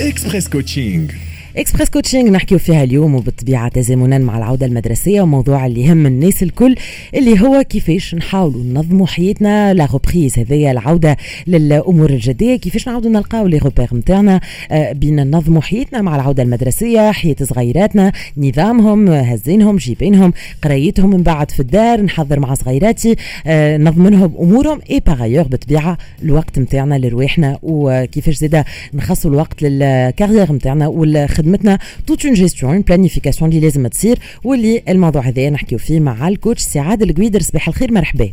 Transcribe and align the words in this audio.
Express 0.00 0.48
Coaching 0.48 1.12
Express 1.56 1.90
Coaching 1.90 2.28
نحكيو 2.28 2.58
فيها 2.58 2.84
اليوم 2.84 3.14
وبالطبيعة 3.14 3.68
تزامنا 3.68 4.18
مع 4.18 4.38
العودة 4.38 4.66
المدرسية 4.66 5.20
وموضوع 5.22 5.66
اللي 5.66 5.84
يهم 5.84 6.06
الناس 6.06 6.42
الكل 6.42 6.74
اللي 7.14 7.40
هو 7.40 7.62
كيفاش 7.62 8.14
نحاولوا 8.14 8.64
ننظموا 8.64 9.06
حياتنا 9.06 9.74
la 9.74 9.88
reprise 9.92 10.38
هذيا 10.38 10.70
العودة 10.70 11.16
للأمور 11.46 12.10
الجدية. 12.10 12.56
كيفاش 12.56 12.88
نعاودوا 12.88 13.10
نلقاو 13.10 13.46
les 13.46 13.58
repères 13.58 13.88
نتاعنا 13.94 14.40
بين 14.72 15.16
ننظموا 15.16 15.60
حياتنا 15.60 16.02
مع 16.02 16.16
العودة 16.16 16.42
المدرسية 16.42 17.10
حياة 17.10 17.36
صغيراتنا 17.42 18.12
نظامهم 18.36 19.08
هزينهم 19.08 19.76
جيبينهم 19.76 20.32
قرايتهم 20.62 21.10
من 21.10 21.22
بعد 21.22 21.50
في 21.50 21.60
الدار 21.60 22.00
نحضر 22.00 22.40
مع 22.40 22.54
صغيراتي 22.54 23.16
آه، 23.46 23.76
نضمنهم 23.76 24.32
أمورهم. 24.40 24.80
اي 24.90 25.00
باغايور 25.06 25.44
بالطبيعة 25.48 25.98
الوقت 26.22 26.58
نتاعنا 26.58 26.98
لرواحنا. 26.98 27.58
وكيفاش 27.62 28.36
زاده 28.36 28.64
نخصوا 28.94 29.30
الوقت 29.30 29.62
لل 29.62 29.80
carrière 29.80 30.52
نتاعنا 30.52 30.86
والخدمة 30.88 31.47
خدمتنا 31.48 31.78
toute 32.06 32.24
une 32.24 32.34
gestion 32.34 32.72
une 32.72 32.82
planification 32.82 33.50
اللي 33.50 33.60
لازم 33.60 33.86
تصير 33.86 34.18
واللي 34.44 34.82
الموضوع 34.88 35.22
هذا 35.22 35.50
نحكيو 35.50 35.78
فيه 35.78 36.00
مع 36.00 36.28
ال 36.28 36.34
coach 36.34 36.62
سعاد 36.62 37.02
القويدر 37.02 37.40
صباح 37.40 37.68
الخير 37.68 37.92
مرحبا. 37.92 38.32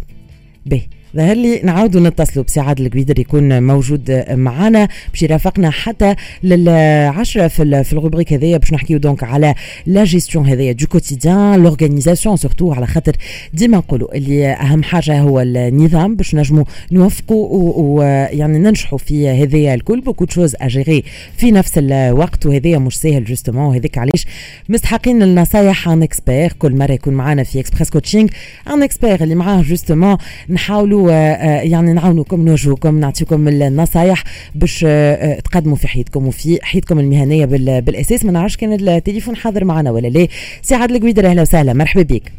به. 0.66 0.82
ظهر 1.16 1.36
لي 1.36 1.62
نعاودوا 1.64 2.02
نتصلوا 2.02 2.46
بسعاد 2.46 2.82
القويدر 2.82 3.20
يكون 3.20 3.64
موجود 3.64 4.26
معنا 4.32 4.88
باش 5.12 5.24
يرافقنا 5.24 5.70
حتى 5.70 6.16
للعشرة 6.44 7.48
في 7.48 7.84
في 7.84 7.94
ال 7.94 7.98
rubrique 7.98 8.34
هذايا 8.34 8.58
باش 8.58 8.74
نحكيو 8.74 8.98
donc 8.98 9.24
على 9.24 9.56
لا 9.86 10.04
جيستيون 10.04 10.48
هذايا 10.48 10.72
du 10.72 10.88
quotidien 10.88 11.64
l'organisation 11.64 12.38
surtout 12.38 12.74
على 12.74 12.88
خاطر 12.88 13.16
ديما 13.54 13.78
نقولوا 13.78 14.16
اللي 14.16 14.48
أهم 14.48 14.84
حاجة 14.84 15.20
هو 15.20 15.42
النظام 15.42 16.16
باش 16.16 16.36
نجموا 16.36 16.64
نوفقوا 16.92 17.74
ويعني 17.78 18.58
ننجحوا 18.58 18.98
في 18.98 19.30
هذايا 19.30 19.74
الكل. 19.74 20.02
beaucoup 20.02 20.26
de 20.26 20.33
choses 20.33 20.56
à 20.62 20.69
gérer 20.69 21.04
في 21.38 21.52
نفس 21.52 21.78
الوقت 21.78 22.46
وهذايا 22.46 22.78
مش 22.78 22.98
ساهل 23.00 23.24
justement 23.26 23.64
وهذاك 23.66 23.98
علاش 23.98 24.26
مستحقين 24.70 25.24
النصايح 25.24 25.90
un 25.90 26.04
expert 26.04 26.54
كل 26.60 26.76
مرة 26.76 26.92
يكون 26.92 27.14
معنا 27.14 27.44
في 27.44 27.60
Express 27.60 27.90
Coaching 27.90 28.30
un 28.68 28.84
expert 28.84 29.24
اللي 29.24 29.36
معاه 29.36 29.62
justement 29.62 30.18
نحاولوا 30.50 31.05
يعني 31.10 31.94
نعاونوكم 31.94 32.46
نوجهوكم 32.46 33.00
نعطيكم 33.00 33.48
النصايح 33.48 34.24
باش 34.56 34.86
آه، 34.88 35.40
تقدموا 35.40 35.76
في 35.76 35.88
حياتكم 35.88 36.28
وفي 36.28 36.60
حياتكم 36.64 37.00
المهنية 37.00 37.46
بالأساس. 37.80 38.26
ما 38.26 38.32
نعرفش 38.32 38.58
كان 38.58 38.74
التليفون 38.74 39.36
حاضر 39.36 39.66
معنا 39.66 39.92
ولا 39.92 40.08
لا. 40.08 40.28
سعاد 40.62 40.92
القويدر 40.92 41.26
أهلا 41.26 41.42
وسهلا 41.42 41.74
مرحبا 41.74 42.02
بك. 42.02 42.32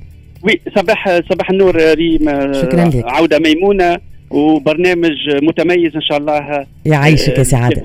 oui 0.43 0.61
صباح 0.77 1.21
صباح 1.31 1.51
النور 1.51 1.95
ريم 1.95 2.53
شكرا 2.53 2.85
لك. 2.85 3.05
عودة 3.07 3.39
ميمونة. 3.39 3.99
وبرنامج 4.31 5.17
متميز 5.43 5.97
إن 5.97 6.01
شاء 6.01 6.19
الله. 6.19 6.67
يعيشك 6.85 7.39
يا 7.39 7.43
سعادة. 7.43 7.83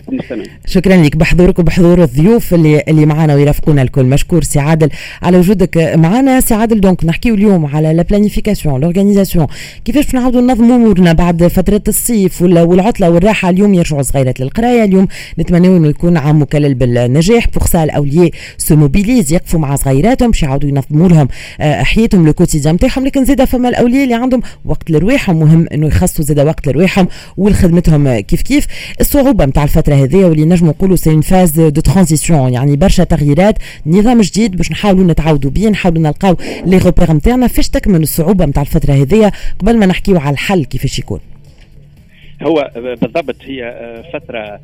شكرا 0.66 0.95
لك. 0.95 1.17
بحضورك 1.17 1.59
وبحضور 1.59 2.03
الضيوف 2.03 2.53
اللي 2.53 2.84
اللي 2.88 3.06
معنا 3.06 3.36
ويرافقونا 3.36 3.81
الكل. 3.81 4.06
مشكور 4.06 4.44
سي 4.44 4.59
عادل 4.59 4.89
على 5.22 5.38
وجودك 5.38 5.78
معنا 5.78 6.39
سي 6.39 6.53
عادل 6.53 6.81
donc 6.81 7.06
نحكيو 7.06 7.36
اليوم 7.36 7.66
على 7.66 7.94
la 7.94 8.03
planification 8.03 8.81
l'organisation 8.81 9.47
كيفاش 9.86 10.14
نعاودوا 10.16 10.42
ننظموا 10.42 10.75
امورنا 10.75 11.14
بعد 11.14 11.47
فترة 11.47 11.81
الصيف 11.88 12.42
والعطلة 12.42 13.09
والراحة؟ 13.09 13.50
اليوم 13.50 13.73
يرجعوا 13.73 14.02
صغيرات 14.02 14.39
للقراية. 14.39 14.84
اليوم 14.84 15.08
نتمنى 15.39 15.67
إنه 15.67 15.88
يكون 15.88 16.17
عام 16.17 16.42
مكلل 16.42 16.73
بالنجاح. 16.73 17.47
بوغ 17.47 17.66
سا 17.66 17.84
الأولياء 17.84 18.31
se 18.58 18.75
mobilisent 18.75 19.34
يقفوا 19.34 19.59
مع 19.59 19.75
صغيراتهم 19.75 20.31
باش 20.31 20.44
يعاودوا 20.44 20.69
ينظموا 20.69 21.09
لهم 21.09 21.28
آه، 21.62 21.84
حياتهم 21.84 22.25
le 22.25 22.34
quotidien 22.34 22.75
نتاعهم. 22.75 23.06
لكن 23.06 23.25
زاده 23.25 23.45
فما 23.45 23.69
الأولياء 23.69 24.03
اللي 24.03 24.16
عندهم 24.16 24.42
وقت 24.66 24.92
لرواحهم 24.92 25.39
مهم 25.39 25.67
إنه 25.73 25.88
يخصصوا 25.88 26.31
زاد 26.34 26.48
وقت 26.48 26.68
لرواحهم 26.68 27.08
ولخدمتهم 27.38 28.20
كيف 28.20 28.42
كيف. 28.42 28.68
الصعوبة 29.00 29.46
نتاع 29.46 29.64
الفترة 29.64 29.94
هذه 29.96 30.26
واللي 30.26 30.46
نجم 30.46 30.68
نقولوا 30.68 30.96
c'est 30.95 31.09
une 31.09 31.22
phase 31.22 31.59
de 31.59 31.81
transition 31.81 32.53
يعني 32.54 32.76
برشا 32.76 33.04
تغييرات 33.04 33.56
نظام 33.86 34.22
جديد 34.22 34.58
باش 34.58 34.72
نحاولوا 34.72 35.12
نتعاودوا 35.12 35.52
بيه 35.52 35.70
نحاولوا 35.70 36.02
نلقاو 36.02 36.36
les 36.66 36.78
repères 36.78 37.13
نتاعنا. 37.14 37.47
فاش 37.47 37.70
تكمن 37.70 38.02
الصعوبة 38.02 38.46
نتاع 38.46 38.62
الفترة 38.62 38.94
هذه؟ 38.94 39.31
قبل 39.59 39.78
ما 39.78 39.86
نحكيو 39.86 40.18
على 40.18 40.34
الحل 40.34 40.66
كيفاش 40.66 41.00
يكون. 41.00 41.20
هو 42.44 42.72
بالضبط 42.75 43.36
هي 43.44 43.75
فترة 44.14 44.59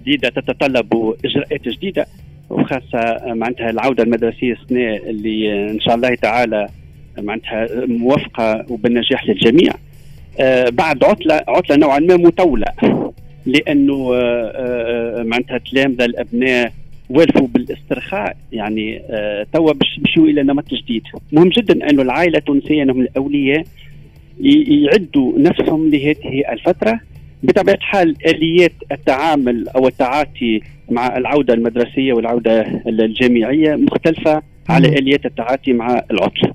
جديدة 0.00 0.28
تتطلب 0.28 1.14
إجراءات 1.24 1.68
جديدة 1.68 2.06
وخاصة 2.50 3.20
معناتها 3.26 3.70
العودة 3.70 4.02
المدرسية 4.02 4.52
السنة 4.52 4.96
اللي 4.96 5.70
إن 5.70 5.80
شاء 5.80 5.94
الله 5.94 6.14
تعالى 6.14 6.68
معناتها 7.18 7.68
موفقة 7.86 8.64
وبالنجاح 8.68 9.26
للجميع. 9.28 9.72
آه، 9.72 9.78
بعد 10.68 11.04
عطله 11.04 11.40
عطلة 11.48 11.76
نوعا 11.76 11.98
ما 11.98 12.16
مطولة. 12.16 12.66
لأنه 13.46 14.14
آه، 14.14 14.52
آه، 14.54 15.22
معناتها 15.22 15.58
تلامذه 15.58 16.04
الأبناء 16.04 16.72
والفوا 17.10 17.46
بالاسترخاء. 17.46 18.36
يعني 18.52 19.02
توا 19.52 19.72
باش 19.72 19.98
يمشيوا 19.98 20.26
إلى 20.26 20.42
نمط 20.42 20.74
جديد. 20.74 21.02
مهم 21.32 21.48
جدا 21.48 21.90
أنه 21.90 22.02
العائلة 22.02 22.38
التونسية 22.38 22.82
أنهم 22.82 23.00
الأولياء 23.00 23.64
يعدوا 24.40 25.38
نفسهم 25.38 25.90
لهذه 25.90 26.52
الفترة 26.52 27.00
بطبيعة 27.42 27.74
الحال 27.74 28.16
آليات 28.26 28.72
التعامل 28.92 29.68
أو 29.68 29.88
التعاطي 29.88 30.60
مع 30.90 31.16
العودة 31.16 31.54
المدرسية 31.54 32.12
والعودة 32.12 32.82
الجامعية 32.86 33.74
مختلفة. 33.74 34.42
على 34.68 34.88
آليات 34.88 35.26
التعاطي 35.26 35.72
مع 35.72 36.02
العطله. 36.10 36.52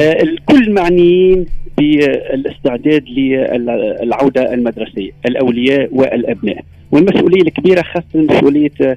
آه 0.00 0.22
الكل 0.22 0.72
معنيين 0.72 1.46
بالاستعداد 1.78 3.04
للعودة 3.08 4.54
المدرسية 4.54 5.10
الأولياء 5.26 5.88
والأبناء 5.92 6.64
والمسؤولية 6.90 7.42
الكبيرة 7.42 7.82
خاصة 7.82 8.04
مسؤولية 8.14 8.96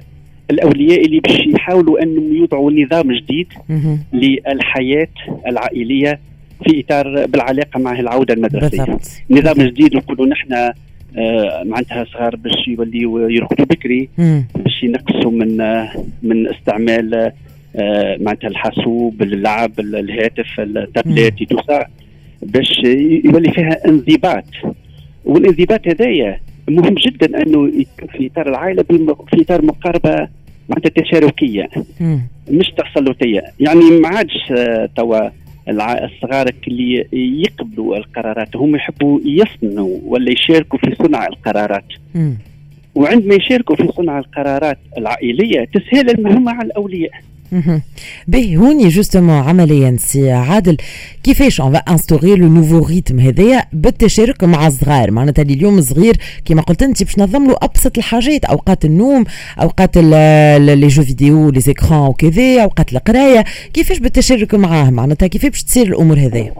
الأولياء 0.50 1.04
اللي 1.06 1.20
باش 1.20 1.40
يحاولوا 1.46 2.02
أنهم 2.02 2.34
يوضعوا 2.36 2.72
نظام 2.72 3.12
جديد 3.12 3.46
للحياة 4.12 5.08
العائلية 5.46 6.20
في 6.64 6.80
إطار 6.80 7.26
بالعلاقة 7.26 7.80
مع 7.80 8.00
العودة 8.00 8.34
المدرسية. 8.34 8.84
بالضبط. 8.84 9.10
نظام 9.30 9.66
جديد 9.66 9.96
نقولوا 9.96 10.26
نحن 10.26 10.52
آه 10.52 11.62
معناتها 11.64 12.04
صغار 12.04 12.36
باش 12.36 12.68
يوليوا 12.68 13.30
يرقدوا 13.30 13.66
بكري 13.66 14.08
باش 14.54 14.82
ينقصوا 14.82 15.30
من 15.30 15.60
آه 15.60 15.92
من 16.22 16.48
استعمال 16.48 17.14
آه 17.14 17.32
معناتها 18.20 18.48
الحاسوب 18.48 19.22
اللعب 19.22 19.80
الهاتف 19.80 20.60
التابلت 20.60 21.42
توسا 21.42 21.86
باش 22.42 22.78
يولي 23.24 23.52
فيها 23.52 23.88
انضباط. 23.88 24.44
والانضباط 25.24 25.88
هذايا 25.88 26.40
مهم 26.68 26.94
جدا 26.94 27.42
أنه 27.42 27.70
في 28.12 28.26
إطار 28.32 28.48
العائله 28.48 28.82
في 28.82 29.40
إطار 29.40 29.64
مقاربة 29.64 30.28
معناتها 30.68 31.02
تشاركية. 31.02 31.68
مش 32.50 32.72
تسلطية. 32.76 33.42
يعني 33.60 33.80
ما 34.02 34.08
عادش 34.08 34.52
آه، 34.58 34.88
توا 34.96 35.28
الصغار 35.68 36.50
اللي 36.68 37.06
يقبلوا 37.12 37.96
القرارات 37.96 38.56
هم 38.56 38.76
يحبوا 38.76 39.20
يصنعوا 39.24 39.98
ولا 40.04 40.30
يشاركوا 40.32 40.78
في 40.78 40.94
صنع 40.94 41.26
القرارات. 41.26 41.84
وعندما 42.94 43.34
يشاركوا 43.34 43.76
في 43.76 43.88
صنع 43.96 44.18
القرارات 44.18 44.78
العائلية 44.98 45.64
تسهل 45.74 46.10
المهمة 46.10 46.52
على 46.52 46.66
الأولياء. 46.66 47.12
به 48.28 48.56
هوني 48.56 48.88
justement 48.88 49.34
عمليا 49.34 49.96
سي 49.98 50.30
عادل 50.30 50.76
كيفاش 51.22 51.60
on 51.60 51.76
instaurerait 51.76 52.36
le 52.36 52.48
nouveau 52.48 52.86
rythme 52.86 53.20
هذايا 53.20 53.62
بالتشارك 53.72 54.44
مع 54.44 54.66
الصغار؟ 54.66 55.10
معناتها 55.10 55.42
اليوم 55.42 55.80
صغير 55.80 56.14
كما 56.44 56.62
قلت 56.62 56.82
أنت 56.82 57.02
باش 57.02 57.18
نظم 57.18 57.46
له 57.46 57.56
أبسط 57.62 57.98
الحاجات 57.98 58.44
أوقات 58.44 58.84
النوم 58.84 59.24
أوقات 59.62 59.98
les 59.98 60.88
jeux 60.88 61.02
vidéo 61.02 61.50
les 61.50 61.60
écrans 61.60 62.00
وكذا 62.00 62.62
أوقات 62.62 62.92
القراية. 62.92 63.44
كيفاش 63.74 63.98
بالتشارك 63.98 64.54
معاه؟ 64.54 64.90
معناتها 64.90 65.26
كيفاش 65.26 65.50
باش 65.50 65.62
تصير 65.62 65.86
الأمور 65.86 66.18
هذيا 66.18 66.52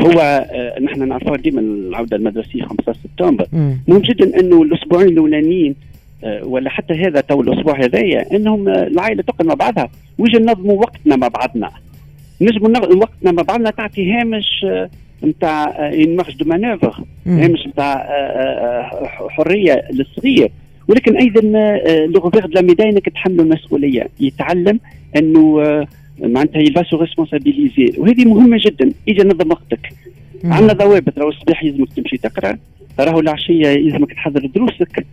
هو 0.00 0.46
آه 0.50 0.80
نحن 0.80 1.08
نعرفوها 1.08 1.36
ديما 1.36 1.60
العودة 1.60 2.16
المدرسية 2.16 2.62
15 2.62 2.98
سبتمبر. 3.04 3.46
مهم 3.88 4.02
جدا 4.02 4.40
أنه 4.40 4.62
الأسبوعين 4.62 5.08
الأولانيين 5.08 5.74
ولا 6.42 6.70
حتى 6.70 6.94
هذا 6.94 7.20
تو 7.20 7.40
الأسبوع 7.40 7.84
هذايا 7.84 8.36
إنهم 8.36 8.68
آه، 8.68 8.86
العائلة 8.86 9.22
تقعد 9.22 9.46
مع 9.46 9.54
بعضها. 9.54 9.88
ويجي 10.18 10.38
ننظموا 10.38 10.80
وقتنا 10.80 11.16
مع 11.16 11.28
بعضنا. 11.28 11.70
نجموا 12.40 12.78
وقتنا 12.78 13.32
مع 13.32 13.42
بعضنا 13.42 13.70
تعطي 13.70 14.12
هامش 14.12 14.66
نتاع 15.24 15.88
une 15.88 16.16
marge 16.16 16.36
de 16.36 16.44
manœuvre 16.44 17.04
هامش 17.26 17.66
نتاع 17.66 18.08
حرية 19.28 19.84
للصغير. 19.92 20.50
ولكن 20.88 21.16
أيضا 21.16 21.40
le 22.06 22.20
revers 22.20 22.46
de 22.46 22.60
la 22.60 22.84
انك 22.84 23.08
تحملوا 23.08 23.44
المسؤولية. 23.44 24.08
يتعلم 24.20 24.80
إنه 25.16 25.62
آه، 25.62 25.86
معناتها 26.20 26.58
il 26.58 26.70
va 26.70 26.82
se 26.82 26.96
responsabiliser 26.96 27.92
وهذه 27.98 28.24
مهمة 28.24 28.58
جدا. 28.60 28.92
أجي 29.08 29.22
نظم 29.22 29.50
وقتك. 29.50 29.92
عندنا 30.44 30.72
ضوابط. 30.72 31.18
راهو 31.18 31.28
الصباح 31.28 31.64
يلزمك 31.64 31.92
تمشي 31.92 32.16
تقرأ. 32.16 32.58
راهو 33.00 33.20
العشية 33.20 33.66
يلزمك 33.68 34.12
تحضر 34.12 34.46
دروسك. 34.46 35.06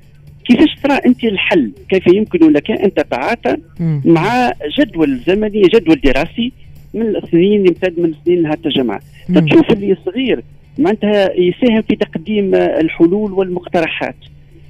كيفاش 0.48 0.76
ترى 0.84 1.00
أنت 1.06 1.24
الحل؟ 1.24 1.72
كيف 1.90 2.08
يمكن 2.08 2.52
لك 2.52 2.72
أن 2.72 2.94
تتعاطى 2.94 3.58
مع 4.06 4.52
جدول 4.80 5.20
زمني 5.28 5.62
جدول 5.62 6.00
دراسي 6.04 6.52
من 6.94 7.16
السنين 7.16 7.68
يمتد 7.68 8.00
من 8.00 8.14
سنين 8.26 8.46
هذا 8.46 8.60
الجامعة 8.66 9.00
فتشوف 9.36 9.72
اللي 9.72 9.98
صغير 10.06 10.44
معناتها 10.78 11.40
يساهم 11.40 11.82
في 11.82 11.96
تقديم 11.96 12.56
الحلول 12.56 13.32
والمقترحات. 13.32 14.16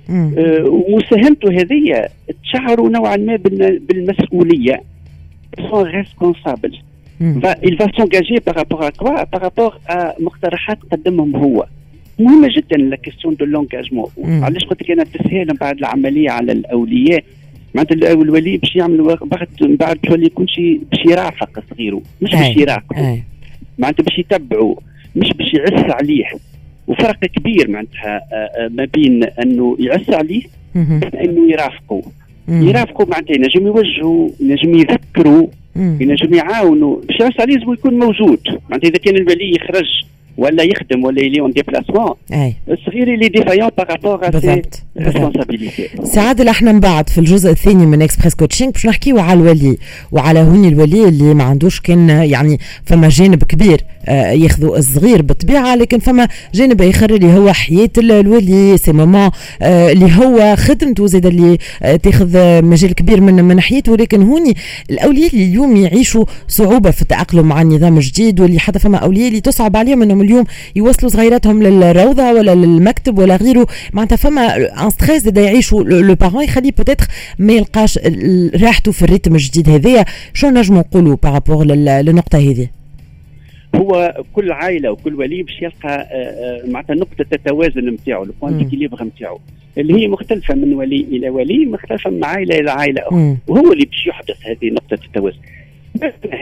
آه 0.10 0.64
ومساهمته 0.66 1.52
هذه 1.52 2.10
تشعروا 2.44 2.90
نوعا 2.90 3.18
ما 3.18 3.36
بالمسؤولية. 3.88 4.82
se 5.69 5.74
sent 5.74 5.84
responsable 5.84 6.78
il 7.70 7.76
va 7.82 7.88
s'engager 7.98 8.40
par 8.48 8.56
rapport 8.62 8.84
à 8.84 8.92
quoi? 8.92 9.26
Par 9.26 9.42
rapport 9.42 9.74
à 9.90 10.14
مقترحات 10.20 10.78
قدمهم 10.92 11.36
هو. 11.36 11.66
مهمة 12.19 12.48
جدا 12.48 12.78
la 12.78 12.96
question 12.96 13.36
de 13.36 13.46
l'engagement 13.46 14.08
علاش 14.25 14.66
قلت 14.66 14.81
لك 14.81 14.92
أنا 14.92 15.04
التسهيل 15.04 15.48
من 15.48 15.56
بعد 15.62 15.78
العملية 15.78 16.30
على 16.30 16.52
الأولياء؟ 16.52 17.24
معناتها 17.75 18.14
الولي 18.14 18.58
باش 18.58 18.75
يعمل 18.75 19.02
وقت 19.02 19.24
من 19.62 19.75
بعد 19.75 19.96
تولي 19.96 20.25
يكون 20.25 20.48
شيء 20.48 20.81
باش 20.92 21.06
يرافق 21.06 21.64
صغيره. 21.69 22.02
مش 22.22 22.31
باش 22.31 22.58
يراقبه. 22.58 23.24
معناتها 23.80 24.04
باش 24.04 24.19
يتبعوا 24.19 24.75
مش 25.16 25.34
باش 25.34 25.54
يعس 25.54 25.92
عليه. 25.92 26.25
وفرق 26.88 27.25
كبير 27.25 27.72
معناتها 27.72 28.22
ما 28.69 28.86
بين 28.86 29.24
أنه 29.24 29.78
يعس 29.80 30.10
عليه 30.10 30.42
انه 31.24 31.52
يرافقوا 31.52 32.02
يرافقوا 32.50 33.06
معناتها 33.06 33.36
ينجم 33.36 33.68
يوجهوا 33.68 34.30
ينجم 34.40 34.75
يذكروا 34.75 35.48
ينجم 35.75 36.34
يعاونوا 36.34 37.02
باش 37.02 37.19
يعس 37.19 37.40
عليه 37.40 37.56
يكون 37.56 38.00
موجود. 38.00 38.40
معناتها 38.69 38.90
إذا 38.90 38.98
كان 38.98 39.16
الولي 39.16 39.56
يخرج 39.56 40.06
ولا 40.38 40.63
يخدم 40.63 41.04
ولا 41.04 41.22
il 41.22 41.42
est 41.42 41.48
en 41.48 41.52
déplacement 41.52 42.14
الصغير 42.69 43.13
il 43.14 43.28
est 43.28 43.37
défaillant 43.37 43.69
par 43.78 43.93
rapport 43.93 44.30
بالضبط 44.30 44.84
responsabilité 45.00 45.90
سعاد 46.04 46.42
إحنا 46.42 46.72
من 46.72 46.80
بعد 46.80 47.10
في 47.10 47.18
الجزء 47.18 47.51
الثاني 47.51 47.86
من 47.86 48.01
Express 48.02 48.36
Coaching 48.36 48.72
باش 48.72 48.86
نحكيو 48.86 49.19
على 49.19 49.39
الولي 49.39 49.78
وعلى 50.12 50.39
هوني 50.39 50.68
الولي 50.68 51.07
اللي 51.07 51.34
ما 51.34 51.44
عندوش 51.44 51.81
كان 51.81 52.10
يعني 52.10 52.60
فما 52.86 53.10
جانب 53.10 53.44
كبير. 53.44 53.81
ياخذوا 54.13 54.77
الصغير 54.77 55.21
بالطبيعة 55.21 55.75
لكن 55.75 56.00
فما 56.00 56.27
جانب 56.54 56.81
آخر 56.81 57.09
اللي 57.09 57.33
هو 57.33 57.54
حياة 57.54 57.89
الولي 57.98 58.77
ses 58.78 58.92
moments 58.92 59.30
آه، 59.62 59.92
اللي 59.92 60.15
هو 60.15 60.56
خدمته 60.56 61.07
زاد 61.07 61.25
اللي 61.25 61.57
آه، 61.83 61.95
تاخذ 61.95 62.62
مجال 62.63 62.95
كبير 62.95 63.21
من 63.21 63.44
من 63.44 63.62
حياته 63.62 63.98
لكن 63.98 64.24
هوني 64.24 64.56
الأولياء 64.89 65.33
اللي 65.33 65.44
اليوم 65.44 65.75
يعيشوا 65.75 66.25
صعوبة 66.48 66.92
في 66.92 67.01
التأقلم 67.01 67.45
مع 67.45 67.62
النظام 67.62 67.98
الجديد 67.98 68.39
واللي 68.39 68.59
حتى 68.59 68.80
فما 68.80 68.98
أولياء 68.98 69.27
اللي 69.27 69.42
تصعب 69.42 69.77
عليهم 69.77 70.01
إنهم 70.01 70.21
اليوم 70.21 70.44
يوصلوا 70.75 71.12
صغيراتهم 71.12 71.63
للروضة 71.63 72.31
ولا 72.31 72.56
للمكتب 72.56 73.18
ولا 73.19 73.36
غيره. 73.36 73.68
معناتها 73.94 74.15
فما 74.15 74.56
un 74.84 74.90
stress 74.90 75.24
زاد 75.24 75.38
يعيشوا 75.38 75.83
le 75.84 76.16
parent 76.16 76.44
يخليه 76.44 76.71
peut-être 76.72 77.08
ما 77.39 77.54
يلقاش 77.54 78.00
راحته 78.56 78.92
في 78.92 79.01
ال 79.02 79.06
rythme 79.06 79.36
الجديد 79.36 79.69
هذايا. 79.69 80.06
شو 80.33 80.50
نجموا 80.50 80.80
نقولوا 80.80 81.18
par 81.24 81.36
rapport 81.36 81.66
للنقطة 81.65 82.38
هذه؟ 82.38 82.77
هو 83.75 84.24
كل 84.34 84.52
عائلة 84.52 84.92
وكل 84.92 85.16
ولي 85.16 85.44
باش 85.44 85.62
يلقى 85.62 85.90
آه، 85.90 86.04
آه، 86.14 86.68
معناتها 86.68 86.96
نقطة 86.96 87.25
التوازن 87.34 87.90
نتاعو 87.90 88.24
ال 88.24 88.29
point 88.29 88.58
d'équilibre 88.58 89.04
نتاعو 89.04 89.40
اللي 89.78 90.02
هي 90.02 90.08
مختلفة 90.08 90.56
من 90.56 90.74
ولي 90.74 91.02
إلى 91.12 91.30
ولي 91.30 91.66
مختلفة 91.66 92.10
من 92.10 92.24
عائلة 92.24 92.60
إلى 92.60 92.72
عائلة 92.72 93.02
أخرى. 93.02 93.38
وهو 93.48 93.74
اللي 93.74 93.86
باش 93.86 94.08
يحدث 94.08 94.48
هذه 94.48 94.69
نقطة 94.69 94.98
التوازن. 95.06 95.40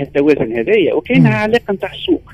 التوازن 0.02 0.54
هذايا 0.54 0.94
وكاينها 0.94 1.36
علاقة 1.36 1.74
نتاع 1.74 1.94
السوق. 1.94 2.34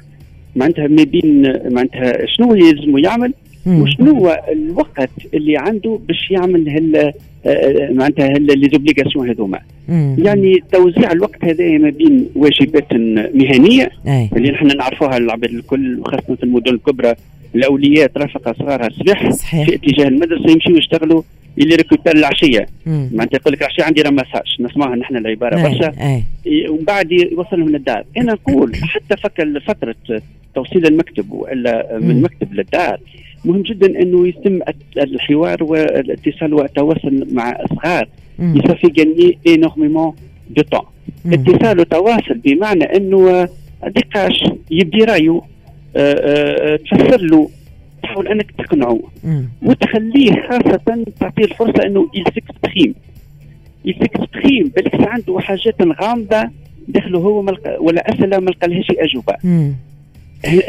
معناتها 0.55 0.87
ما 0.87 1.03
بين 1.03 1.53
معناتها 1.73 2.25
شنو 2.25 2.55
يلزم 2.55 2.97
يعمل؟ 2.97 3.33
وشنو 3.67 4.13
هو 4.13 4.41
الوقت 4.51 5.09
اللي 5.33 5.57
عنده 5.57 5.99
باش 6.07 6.31
يعمل 6.31 6.69
هال 6.69 7.13
آه، 7.45 7.91
معناتها 7.91 8.27
les 8.27 8.69
obligations 8.69 9.29
هذوما؟ 9.29 9.59
يعني 10.17 10.63
توزيع 10.71 11.11
الوقت 11.11 11.45
هذا 11.45 11.77
ما 11.77 11.89
بين 11.89 12.27
واجبات 12.35 12.93
مهنية 13.33 13.91
أي. 14.07 14.29
اللي 14.35 14.51
نحن 14.51 14.77
نعرفوها 14.77 15.17
العباد 15.17 15.49
الكل 15.49 15.99
وخاصة 15.99 16.35
في 16.35 16.43
المدن 16.43 16.73
الكبرى 16.73 17.15
الاولياء 17.55 18.07
ترافق 18.07 18.57
صغارها 18.59 18.87
الصباح 18.87 19.31
في 19.65 19.75
اتجاه 19.75 20.07
المدرسة 20.07 20.51
يمشيوا 20.51 20.77
يشتغلوا 20.77 21.21
il 21.57 21.75
récupère 21.75 22.15
العشية. 22.15 22.65
معناتها 22.85 23.37
يقول 23.37 23.53
لك 23.53 23.61
العشية 23.61 23.83
عندي 23.83 24.01
ramassage 24.01 24.55
نسمعها 24.59 24.95
نحن 24.95 25.17
العبارة 25.17 25.61
برشا. 25.63 25.91
ومن 26.69 26.83
بعد 26.83 27.11
يوصلهم 27.11 27.69
للدار. 27.69 28.03
أنا 28.17 28.33
نقول 28.33 28.75
حتى 28.93 29.17
فك 29.17 29.47
فترة 29.67 29.95
توصيل 30.55 30.85
المكتب 30.85 31.31
وإلا 31.31 31.99
من 32.01 32.11
المكتب 32.11 32.53
للدار 32.53 32.99
مهم 33.45 33.61
جدا 33.61 34.01
إنه 34.01 34.27
يتم 34.27 34.59
الحوار 34.97 35.63
والاتصال 35.63 36.53
والتواصل 36.53 37.27
مع 37.31 37.59
الصغار 37.63 38.07
ça 38.39 38.55
fait 38.55 38.87
gagner 38.87 39.37
énormément 39.47 40.61
de 40.61 40.68
temps 40.68 40.85
اتصال 41.25 41.79
وتواصل 41.79 42.33
بمعنى 42.33 42.83
إنه 42.83 43.49
نقاش 43.83 44.43
يبدي 44.71 45.03
رأيه. 45.03 45.41
تفسر 46.91 47.21
له 47.21 47.49
تحاول 48.03 48.27
أنك 48.27 48.51
تقنعه. 48.51 48.99
وتخليه 49.61 50.31
خاصة 50.49 51.05
تعطيه 51.19 51.43
الفرصة 51.43 51.85
إنه 51.85 52.09
il 52.13 52.28
s'exprime 52.28 52.95
يلسكسبريم 53.85 54.71
بالعكس 54.75 55.07
عنده 55.07 55.39
حاجات 55.39 55.75
غامضة 56.01 56.49
داخله 56.87 57.19
هو 57.19 57.41
ملق... 57.41 57.81
ولا 57.81 58.13
اسئله 58.13 58.39
ما 58.39 58.49
لقالهاش 58.49 58.87
أجوبة. 58.91 59.35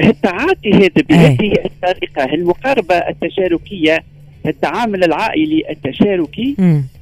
التعاطي 0.00 0.72
هذا 0.72 1.02
بهذه 1.08 1.52
الطريقة 1.64 2.34
المقاربه 2.34 2.94
التشاركية 2.94 3.98
التعامل 4.46 5.04
العائلي 5.04 5.64
التشاركي 5.70 6.56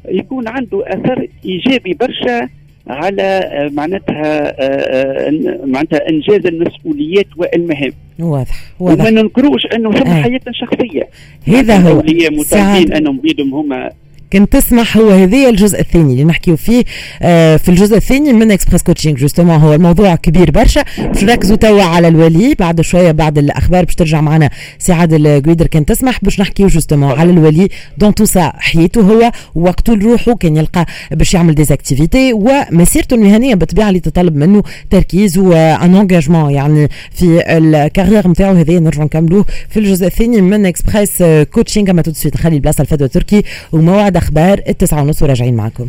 يكون 0.09 0.49
عنده 0.49 0.85
أثر 0.87 1.27
إيجابي 1.45 1.95
برشا 1.95 2.49
على 2.87 3.23
آه، 3.23 3.69
معناتها 3.69 4.55
آه، 4.61 4.65
آه، 4.65 5.67
معناتها 5.67 6.09
إنجاز 6.09 6.47
المسؤوليات 6.47 7.27
والمهام. 7.37 7.93
واضح 8.19 8.65
واضح. 8.81 9.01
وما 9.01 9.11
ننكروش 9.11 9.67
انه 9.67 9.93
ثم 9.93 10.11
حياه 10.11 10.41
شخصية. 10.53 11.09
هذا 11.47 11.77
هو. 11.77 12.03
متعبين 12.31 12.93
أنهم 12.93 13.19
بيدهم 13.19 13.55
هما 13.55 13.91
كنت 14.33 14.53
تسمح 14.53 14.97
هو 14.97 15.11
هذا 15.11 15.49
الجزء 15.49 15.81
الثاني 15.81 16.13
اللي 16.13 16.25
نحكيو 16.25 16.57
فيه 16.57 16.85
آه 17.23 17.57
في 17.57 17.69
الجزء 17.69 17.97
الثاني 17.97 18.33
من 18.33 18.51
Express 18.51 18.83
Coaching 18.83 19.17
justement 19.17 19.57
هو 19.57 19.75
الموضوع 19.75 20.15
كبير 20.15 20.51
برشا. 20.51 20.85
باش 20.99 21.25
نركزوا 21.25 21.57
توا 21.57 21.83
على 21.83 22.09
الولي 22.09 22.55
بعد 22.55 22.81
شوية 22.81 23.13
بعد 23.13 23.39
الأخبار 23.39 23.85
باش 23.85 23.95
ترجع 23.95 24.21
معنا 24.21 24.51
سي 24.79 24.93
عادل 24.93 25.27
القويدر 25.27 25.67
كان 25.67 25.87
تسمح 25.87 26.19
باش 26.23 26.41
نحكيو 26.41 26.67
justement 26.67 27.11
على 27.11 27.31
الولي. 27.31 27.69
dans 27.99 28.15
tout 28.15 28.25
ça 28.25 28.53
حياته 28.57 29.01
هو 29.01 29.33
وقته 29.55 29.95
لروحه 29.95 30.35
كان 30.35 30.57
يلقى 30.57 30.87
باش 31.11 31.35
يعمل 31.35 31.55
des 31.55 31.74
activités 31.74 32.33
ومسيرته 32.33 33.15
المهنية 33.15 33.55
بالطبيعه 33.55 33.89
اللي 33.89 34.01
تطلب 34.01 34.37
منه 34.37 34.63
تركيز 34.91 35.39
و 35.39 35.58
un 35.58 35.95
engagement 35.95 36.51
يعني 36.51 36.89
في 37.13 37.43
ال 37.47 37.56
carrière 37.56 38.29
نتاعو 38.29 38.55
هذا 38.55 38.79
نرجعوا 38.79 39.05
نكملوه 39.05 39.45
في 39.69 39.81
الجزء 39.81 40.07
الثاني 40.07 40.41
من 40.41 40.67
اكسبريس 40.67 41.23
Coaching 41.53 41.91
أما 41.91 42.03
تو 42.03 42.13
نخلي 42.35 42.55
البلاصة 42.55 42.83
لفدوى 42.83 43.07
التركي 43.07 43.43
وموعد 43.73 44.20
أخبار 44.21 44.63
التسعة 44.69 45.03
ونص 45.03 45.23
وراجعين 45.23 45.55
معكم. 45.57 45.89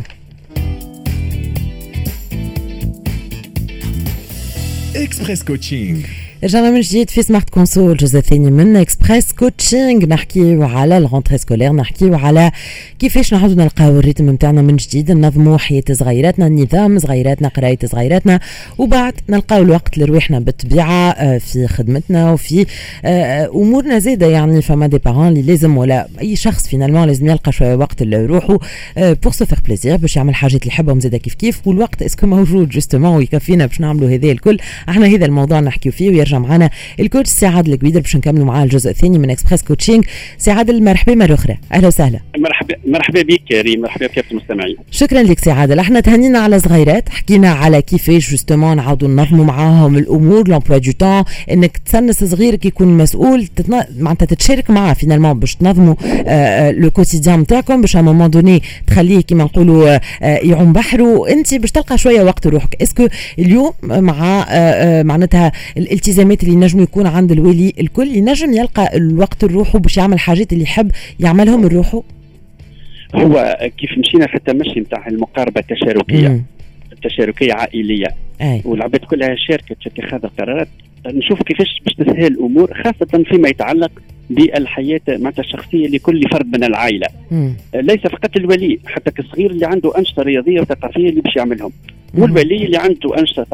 Express 4.96 5.44
Coaching 5.44 5.98
رجعنا 6.44 6.70
من 6.70 6.80
جديد 6.80 7.10
في 7.10 7.22
Smart 7.22 7.50
Conso 7.50 7.90
الجزء 7.90 8.18
الثاني 8.18 8.50
من 8.50 8.76
Express 8.76 9.32
Coaching 9.32 10.06
نحكيو 10.06 10.62
على 10.62 10.98
ال 10.98 11.03
rentrée 11.03 11.38
scolaire 11.38 11.72
نحكيو 11.72 12.14
على 12.14 12.50
كيفاش 12.98 13.34
نعاودو 13.34 13.54
نلقاو 13.54 13.98
ال 13.98 14.03
rythme 14.03 14.30
نتاعنا 14.30 14.62
من 14.62 14.76
جديد 14.76 15.10
ننظموا 15.12 15.58
حياة 15.58 15.82
صغيراتنا 15.92 16.46
النظام 16.46 16.98
صغيراتنا 16.98 17.48
قراية 17.48 17.78
صغيراتنا 17.84 18.40
وبعد 18.78 19.14
نلقاو 19.28 19.62
الوقت 19.62 19.98
لروحنا 19.98 20.38
بالطبيعة 20.38 21.10
آه، 21.10 21.38
في 21.38 21.68
خدمتنا 21.68 22.32
وفي 22.32 22.66
آه، 23.04 23.50
أمورنا 23.54 23.98
زاده 23.98 24.26
يعني. 24.26 24.62
فما 24.62 24.86
des 24.86 24.98
parents 24.98 25.28
اللي 25.28 25.42
لازم 25.42 25.76
ولا 25.76 26.08
أي 26.20 26.36
شخص 26.36 26.68
finalement 26.68 27.06
لازم 27.06 27.26
يلقى 27.26 27.52
شوية 27.52 27.74
وقت 27.74 28.02
لروحه 28.02 28.58
pour 28.96 29.32
se 29.32 29.44
faire 29.44 29.58
plaisir 29.66 29.96
باش 29.96 30.16
يعمل 30.16 30.34
حاجات 30.34 30.62
اللي 30.62 30.68
يحبهم 30.68 31.00
زاده 31.00 31.18
كيف 31.18 31.34
كيف. 31.34 31.66
والوقت 31.66 32.02
est-ce 32.02 32.18
que 32.18 32.26
موجود؟ 32.26 32.68
justement 32.68 33.16
ويكفينا 33.16 33.66
باش 33.66 33.80
نعملوا 33.80 34.10
هذا 34.10 34.32
الكل. 34.32 34.58
أحنا 34.88 35.06
هذا 35.06 35.26
الموضوع 35.26 35.60
نحكيو 35.60 35.92
فيه 35.92 36.10
ويرجع 36.10 36.31
يرجع 36.32 36.48
معنا 36.48 36.70
ال 37.00 37.05
coach 37.05 37.30
سي 37.30 37.46
عادل 37.46 37.72
القويدر 37.72 38.00
باش 38.00 38.16
نكملوا 38.16 38.46
معاه 38.46 38.64
الجزء 38.64 38.90
الثاني 38.90 39.18
من 39.18 39.30
Express 39.30 39.62
Coaching 39.62 40.04
سي 40.38 40.50
عادل 40.50 40.84
مرحبا 40.84 41.14
مرة 41.14 41.34
أخرى. 41.34 41.56
أهلا 41.72 41.86
وسهلا. 41.86 42.20
مرحبا 42.38 42.74
مرحبا 42.86 43.22
بك 43.22 43.52
ريم 43.52 43.80
مرحبا 43.80 44.06
بك 44.06 44.24
المستمعين 44.32 44.76
شكرا 44.90 45.22
لك 45.22 45.38
سي 45.38 45.50
عادل. 45.50 45.78
إحنا 45.78 46.00
تهنينا 46.00 46.38
على 46.38 46.60
صغيرات 46.60 47.08
حكينا 47.08 47.50
على 47.50 47.82
كيفاش 47.82 48.30
justement 48.30 48.76
نعاودوا 48.76 49.08
ننظموا 49.08 49.44
معاهم 49.44 49.96
الأمور 49.98 50.48
l'emploi 50.48 50.78
du 50.78 50.92
temps 50.92 51.24
إنك 51.50 51.76
تسنس 51.76 52.24
صغيرك 52.24 52.66
يكون 52.66 52.88
مسؤول 52.88 53.46
تتنا... 53.46 53.86
معناتها 53.98 54.26
تتشارك 54.26 54.70
معاه 54.70 54.94
finalement 54.94 55.38
باش 55.38 55.56
تنظموا 55.56 55.94
le 56.70 56.90
quotidien 56.90 57.40
نتاعكم 57.40 57.80
باش 57.80 57.96
à 57.96 58.00
moment 58.02 58.30
donné 58.30 58.62
تخليه 58.86 59.20
كيما 59.20 59.44
نقولوا 59.44 59.98
يعوم 60.22 60.72
بحر 60.72 61.02
وانت 61.02 61.54
باش 61.54 61.70
تلقى 61.70 61.98
شوية 61.98 62.22
وقت 62.22 62.46
روحك 62.46 62.82
est-ce 62.82 62.99
que 62.99 63.08
اليوم 63.38 63.72
مع 63.82 64.46
معناتها 65.02 65.52
الالتزام 65.76 66.21
الالتزامات 66.22 66.42
اللي 66.44 66.66
نجم 66.66 66.82
يكون 66.82 67.06
عند 67.06 67.32
الولي 67.32 67.72
الكل 67.80 68.16
ينجم 68.16 68.52
يلقى 68.52 68.96
الوقت 68.96 69.44
لروحه 69.44 69.78
باش 69.78 69.96
يعمل 69.96 70.18
حاجات 70.18 70.52
اللي 70.52 70.64
يحب 70.64 70.90
يعملهم 71.20 71.64
لروحه 71.64 72.02
هو 73.14 73.58
كيف 73.78 73.98
مشينا 73.98 74.26
في 74.26 74.34
التمشي 74.34 74.80
نتاع 74.80 75.06
المقاربة 75.06 75.60
التشاركية. 75.60 76.42
التشاركية 76.92 77.52
عائلية. 77.52 78.06
أي. 78.40 78.62
والعباد 78.64 79.00
كلها 79.00 79.34
شاركت 79.48 79.76
في 79.82 79.86
اتخاذ 79.86 80.20
القرارات. 80.24 80.68
نشوف 81.06 81.42
كيفاش 81.42 81.82
باش 81.84 81.94
تسهل 81.94 82.26
الأمور 82.26 82.74
خاصة 82.84 83.24
فيما 83.24 83.48
يتعلق 83.48 83.90
بالحياة 84.30 85.00
معناتها 85.08 85.42
الشخصية 85.42 85.88
لكل 85.88 86.28
فرد 86.32 86.46
من 86.56 86.64
العائلة. 86.64 87.06
مم. 87.30 87.54
ليس 87.74 88.00
فقط 88.00 88.36
الولي 88.36 88.78
حتى 88.86 89.22
الصغير 89.22 89.50
اللي 89.50 89.66
عنده 89.66 89.98
أنشطة 89.98 90.22
رياضية 90.22 90.60
وثقافية 90.60 91.08
اللي 91.08 91.20
باش 91.20 91.36
يعملهم. 91.36 91.72
مم. 92.14 92.22
والولي 92.22 92.64
اللي 92.64 92.76
عنده 92.76 93.18
أنشطة 93.18 93.46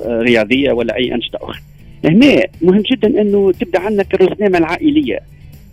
رياضية 0.00 0.72
ولا 0.72 0.96
أي 0.96 1.14
أنشطة 1.14 1.38
أخرى. 1.42 1.60
هنا 2.04 2.42
مهم 2.62 2.82
جدا 2.92 3.20
إنه 3.20 3.52
تبدأ 3.52 3.80
عندك 3.80 4.14
الرزنامة 4.14 4.58
العائلية 4.58 5.20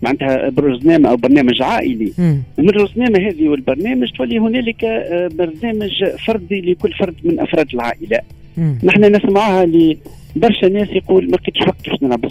معناتها 0.02 0.48
برزنامة 0.48 1.08
أو 1.10 1.16
برنامج 1.16 1.62
عائلي 1.62 2.12
مم. 2.18 2.42
ومن 2.58 2.68
الرزنامة 2.68 3.18
هذه 3.18 3.48
والبرنامج 3.48 4.10
تولي 4.10 4.38
هنالك 4.38 4.84
آه، 4.84 5.28
برنامج 5.34 6.04
فردي 6.26 6.60
لكل 6.60 6.92
فرد 6.92 7.14
من 7.24 7.40
أفراد 7.40 7.66
العائلة 7.74 8.18
مم. 8.56 8.78
نحن 8.84 9.16
نسمعها 9.16 9.64
لبرشا 9.66 10.66
ناس 10.66 10.88
يقول 10.88 11.30
ما 11.30 11.36
كنتش 11.36 11.60
وقت 11.60 11.88
باش 11.88 12.02
نلعب 12.02 12.24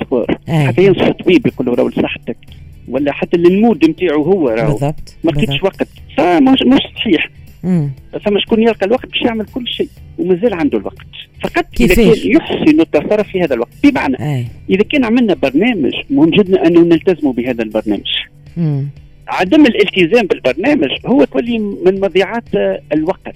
أي. 0.50 0.68
حتى 0.68 0.84
ينصف 0.86 1.10
طبيب 1.10 1.48
يقول 1.48 1.68
له 1.68 1.74
راهو 1.74 1.88
لصحتك 1.88 2.38
ولا 2.88 3.12
حتى 3.12 3.38
للمود 3.38 3.86
نتاعو 3.90 4.24
هو 4.24 4.50
راهو 4.50 4.94
ما 5.24 5.32
لقيتش. 5.32 5.64
وقت 5.64 5.88
فمش 6.18 6.60
مش 6.66 6.82
صحيح. 6.96 7.30
فما 8.26 8.40
شكون 8.40 8.62
يلقى 8.62 8.86
الوقت 8.86 9.06
باش 9.06 9.22
يعمل 9.22 9.46
كل 9.46 9.68
شيء 9.68 9.90
ومازال 10.18 10.54
عنده 10.54 10.78
الوقت. 10.78 11.08
فقط 11.44 11.66
إذا؟ 11.80 11.96
كان 11.96 12.32
يحسن 12.32 12.80
التصرف 12.82 13.28
في 13.28 13.42
هذا 13.42 13.54
الوقت. 13.56 13.74
بمعنى 13.84 14.20
أي. 14.20 14.46
إذا 14.70 14.84
كان 14.84 15.06
عملنا 15.06 15.34
برنامج 15.34 15.94
مهم 16.10 16.30
جدا 16.30 16.68
أنه 16.68 16.82
نلتزموا 16.82 17.34
بهذا 17.34 17.64
البرنامج. 17.64 18.12
مم. 18.58 18.88
عدم 19.28 19.66
الالتزام 19.66 20.28
بالبرنامج 20.28 20.90
هو 21.06 21.24
تولي 21.24 21.60
من 21.60 22.00
مضيعات 22.00 22.56
آه، 22.56 22.82
الوقت. 22.94 23.36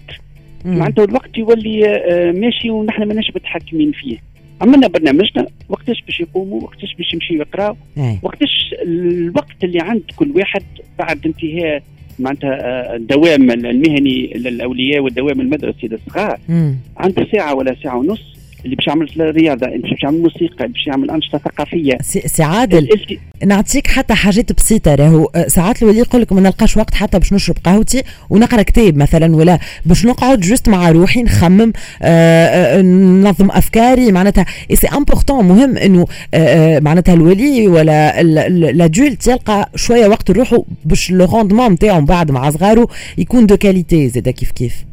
مم. 0.66 0.78
معناتها 0.78 1.06
الوقت 1.06 1.38
يولي 1.38 1.86
آه، 1.88 2.32
ماشي 2.32 2.70
ونحن 2.70 3.04
ماناش 3.04 3.32
متحكمين 3.36 3.92
فيه. 3.92 4.18
عملنا 4.62 4.88
برنامجنا 4.88 5.48
وقتاش 5.70 6.02
باش 6.02 6.20
يقوموا 6.20 6.62
وقتاش 6.62 6.96
باش 6.96 7.14
يمشيوا 7.14 7.40
يقراوا 7.40 7.76
وقتاش 8.24 8.76
الوقت 8.82 9.64
اللي 9.64 9.80
عند 9.80 10.02
كل 10.16 10.32
واحد 10.36 10.64
بعد 11.00 11.26
انتهاء 11.26 11.84
معناتها 12.20 12.50
آه، 12.50 12.96
الدوام 12.96 13.52
المهني 13.52 14.34
للأولياء 14.36 15.00
والدوام 15.02 15.42
المدرسي 15.42 15.88
للصغار 15.88 16.38
مم. 16.50 16.76
عنده 16.98 17.28
ساعة 17.32 17.56
ولا 17.56 17.76
ساعة 17.84 17.98
ونص 17.98 18.39
اللي 18.66 18.76
باش 18.76 18.88
يعمل 18.88 19.10
رياضه 19.20 19.68
اللي 19.68 19.90
باش 19.90 20.04
يعمل 20.04 20.22
موسيقى 20.22 20.66
اللي 20.66 20.74
باش 20.74 20.88
يعمل 20.88 21.12
انشطه 21.12 21.38
ثقافيه 21.38 21.98
سي 22.02 22.44
عادل 22.44 22.90
نعطيك 23.46 23.88
حتى 23.88 24.14
حاجات 24.14 24.54
بسيطة 24.54 24.96
راهو. 24.96 25.26
آه، 25.36 25.48
ساعات 25.48 25.84
الولي 25.84 26.00
يقول 26.00 26.22
لك 26.22 26.34
ما 26.34 26.42
نلقاش 26.42 26.78
وقت 26.78 26.94
حتى 26.94 27.20
باش 27.20 27.34
نشرب 27.34 27.56
قهوتي 27.64 28.04
ونقرأ 28.30 28.62
كتاب 28.62 28.98
مثلا 28.98 29.36
ولا 29.36 29.60
باش 29.86 30.06
نقعد 30.06 30.40
juste 30.40 30.70
مع 30.70 30.90
روحي 30.90 31.24
نخمم 31.24 31.74
آه، 32.02 32.78
آه، 32.78 32.82
ننظم 32.82 33.52
أفكاري. 33.52 34.12
معناتها 34.12 34.46
c'est 34.74 34.88
important 34.88 35.46
مهم 35.46 35.78
إنه 35.78 36.06
معناتها 36.82 37.14
الولي 37.14 37.68
ولا 37.68 38.24
l'adulte 38.72 39.28
يلقى 39.28 39.70
شوية 39.76 40.08
وقت 40.08 40.32
لروحه 40.32 40.64
باش 40.86 41.12
le 41.12 41.26
rendement 41.26 41.72
نتاعو 41.72 42.02
بعد 42.02 42.32
مع 42.32 42.50
صغاره 42.50 42.88
يكون 43.18 43.46
de 43.46 43.58
qualité 43.58 44.10
زاد 44.10 44.30
كيف 44.30 44.52
كيف؟ 44.52 44.89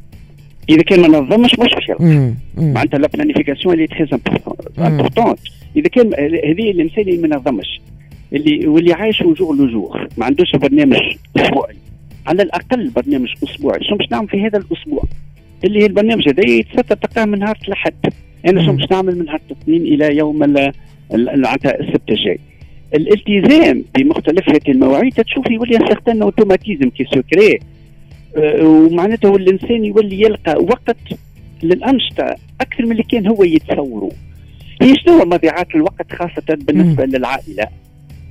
إذا 0.68 0.82
كان 0.82 1.00
ما 1.00 1.08
نظمش 1.08 1.58
مش 1.58 1.74
باش 1.74 2.00
مم. 2.00 2.34
معناتها 2.56 2.98
la 2.98 3.08
planification 3.08 3.74
elle 3.74 3.86
est 3.86 3.95
très 3.95 4.06
مم. 4.78 4.84
importante 4.84 5.38
إذا 5.76 5.88
كان 5.88 6.06
هذه 6.14 6.70
الإنسان 6.70 7.00
اللي 7.08 7.28
ما 7.28 7.36
نظمش 7.36 7.80
اللي 8.32 8.66
واللي 8.66 8.92
عايش 8.92 9.22
au 9.22 9.33
jour 9.33 9.54
le 9.54 9.72
jour 9.72 10.06
ما 10.16 10.24
عندوش 10.26 10.56
برنامج 10.56 11.00
أسبوعي. 11.36 11.76
على 12.26 12.42
الأقل 12.42 12.90
برنامج 12.90 13.28
أسبوعي. 13.44 13.84
شنو 13.84 13.96
باش 13.96 14.10
نعمل 14.10 14.28
في 14.28 14.40
هذا 14.40 14.58
الأسبوع؟ 14.58 15.02
اللي 15.64 15.82
هي 15.82 15.86
البرنامج 15.86 16.28
هذا 16.28 16.48
يتستر 16.48 16.94
تلقاه 16.96 17.24
من 17.24 17.38
نهار 17.38 17.58
لحد 17.68 17.94
أنا 18.46 18.62
شنو. 18.62 18.72
باش 18.72 18.90
نعمل 18.90 19.18
من 19.18 19.24
نهار 19.24 19.40
الاثنين 19.50 19.82
إلى 19.82 20.16
يوم 20.16 20.42
السبت 21.14 22.10
الجاي؟ 22.10 22.38
الالتزام 22.94 23.84
بمختلف 23.98 24.48
هذه 24.48 24.70
المواعيد. 24.70 25.12
تشوف 25.12 25.50
يولي 25.50 25.76
un 25.76 25.86
certain 25.86 26.22
automatisme 26.22 26.90
qui 26.90 27.04
se 27.14 27.22
crée 27.22 27.58
ومعناتها 28.36 29.36
الإنسان 29.36 29.84
يولي 29.84 30.20
يلقى 30.20 30.54
وقت 30.62 30.96
للأنشطة 31.62 32.36
أكثر 32.60 32.84
من 32.86 32.92
اللي 32.92 33.02
كان 33.02 33.26
هو 33.26 33.44
يتصوره. 33.44 34.10
هي 34.82 34.94
شنو 34.94 35.24
مضيعات 35.24 35.74
الوقت 35.74 36.12
خاصة 36.12 36.42
بالنسبة 36.48 37.06
مم. 37.06 37.10
للعائلة؟ 37.10 37.66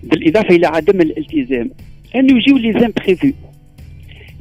بالإضافة 0.03 0.55
إلى 0.55 0.67
عدم 0.67 1.01
الالتزام. 1.01 1.71
أنه 2.15 2.37
يجيو 2.37 2.57
لي 2.57 2.73
زامبريفو 2.79 3.31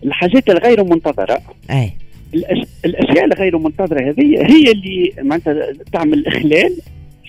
الحاجات 0.04 0.50
الغير 0.50 0.85
منتظرة. 0.85 1.40
أي. 1.71 1.92
الأش... 2.35 2.66
الأشياء 2.85 3.25
الغير 3.25 3.59
منتظرة 3.59 4.11
هذه 4.11 4.23
هي 4.23 4.73
اللي 4.73 5.12
معناتها 5.23 5.73
تعمل 5.92 6.26
اخلال 6.26 6.76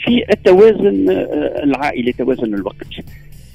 في 0.03 0.25
التوازن 0.31 1.09
آه، 1.09 1.63
العائلي 1.63 2.11
توازن 2.11 2.53
الوقت. 2.53 2.87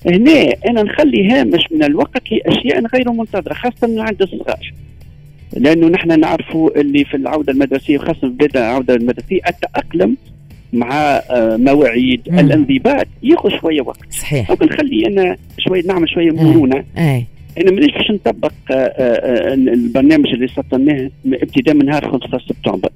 هنا 0.06 0.52
أنا 0.66 0.82
نخلي 0.82 1.28
هامش 1.32 1.62
من 1.70 1.82
الوقت 1.84 2.22
لأشياء 2.32 2.86
غير 2.94 3.12
منتظرة 3.12 3.54
خاصة 3.54 3.86
من 3.86 3.98
عند 4.00 4.22
الصغار. 4.22 4.72
لأنه 5.56 5.88
نحن 5.88 6.20
نعرفوا 6.20 6.80
اللي 6.80 7.04
في 7.04 7.16
العودة 7.16 7.52
المدرسية 7.52 7.98
وخاصة 7.98 8.20
في 8.20 8.26
بداية 8.28 8.50
العودة 8.64 8.94
المدرسية 8.94 9.40
التاقلم 9.48 10.16
مع 10.72 10.92
آه، 11.30 11.56
مواعيد. 11.56 12.20
الانضباط. 12.38 13.06
ياخذ 13.22 13.50
شوية 13.60 13.80
وقت. 13.80 14.12
صحيح. 14.12 14.50
أو 14.50 14.56
نخلي 14.62 15.06
أنا 15.06 15.36
شوية 15.58 15.82
نعمل 15.86 16.08
شوية 16.08 16.30
مرونة. 16.30 16.84
اي 16.98 17.26
أنا 17.58 17.70
مانيش 17.70 17.90
باش 17.92 18.10
نطبق 18.10 18.52
آه، 18.70 18.74
آه، 18.74 19.50
آه، 19.50 19.54
البرنامج 19.54 20.26
اللي 20.28 20.48
سطرناه 20.48 21.10
ابتداء 21.26 21.74
من 21.74 21.86
نهار 21.86 22.10
15 22.12 22.44
سبتمبر. 22.48 22.88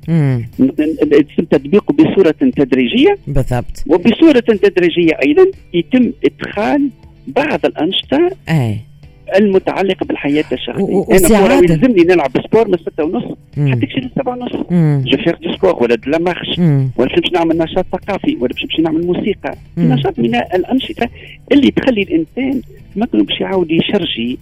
يتم 1.18 1.44
تطبيقه 1.44 1.92
بصورة 1.94 2.30
تدريجية 2.40 3.18
بالضبط 3.26 3.84
وبصورة 3.87 4.40
تدريجية 4.40 5.12
أيضا 5.26 5.46
يتم 5.75 6.12
إدخال 6.25 6.90
بعض 7.26 7.66
الأنشطة 7.66 8.30
اي 8.49 8.76
المتعلقة 9.37 10.06
بالحياة 10.06 10.44
الشخصية 10.52 10.82
و- 10.82 10.99
و- 11.00 11.04
أنا 11.04 11.14
وسي 11.14 11.28
كورة 11.28 11.52
عادل. 11.54 11.70
يلزمني 11.70 12.02
نلعب 12.02 12.30
sport 12.46 12.68
من 12.68 12.78
6 12.78 13.04
ونص. 13.04 13.25
حتى 13.52 13.87
يصير 13.87 14.11
7 14.16 14.32
ونص. 14.32 14.52
je 15.06 15.16
fais 15.18 15.34
du 15.42 15.52
sport 15.56 15.82
ولا 15.82 15.94
de 15.94 16.10
la 16.10 16.18
marche 16.18 16.58
مم. 16.58 16.90
ولا 16.96 17.14
باش 17.16 17.32
نعمل 17.32 17.58
نشاط 17.58 17.87
ثقافي 17.92 18.37
ولا 18.40 18.52
باش 18.62 18.80
نعمل 18.80 19.06
موسيقى. 19.06 19.54
نشاط 19.78 20.18
من 20.18 20.34
الأنشطة 20.34 21.08
اللي 21.52 21.70
تخلي 21.70 22.02
الإنسان 22.02 22.61
مثلا 22.96 23.22
باش 23.22 23.40
يعاود 23.40 23.70
يشرجي 23.70 24.38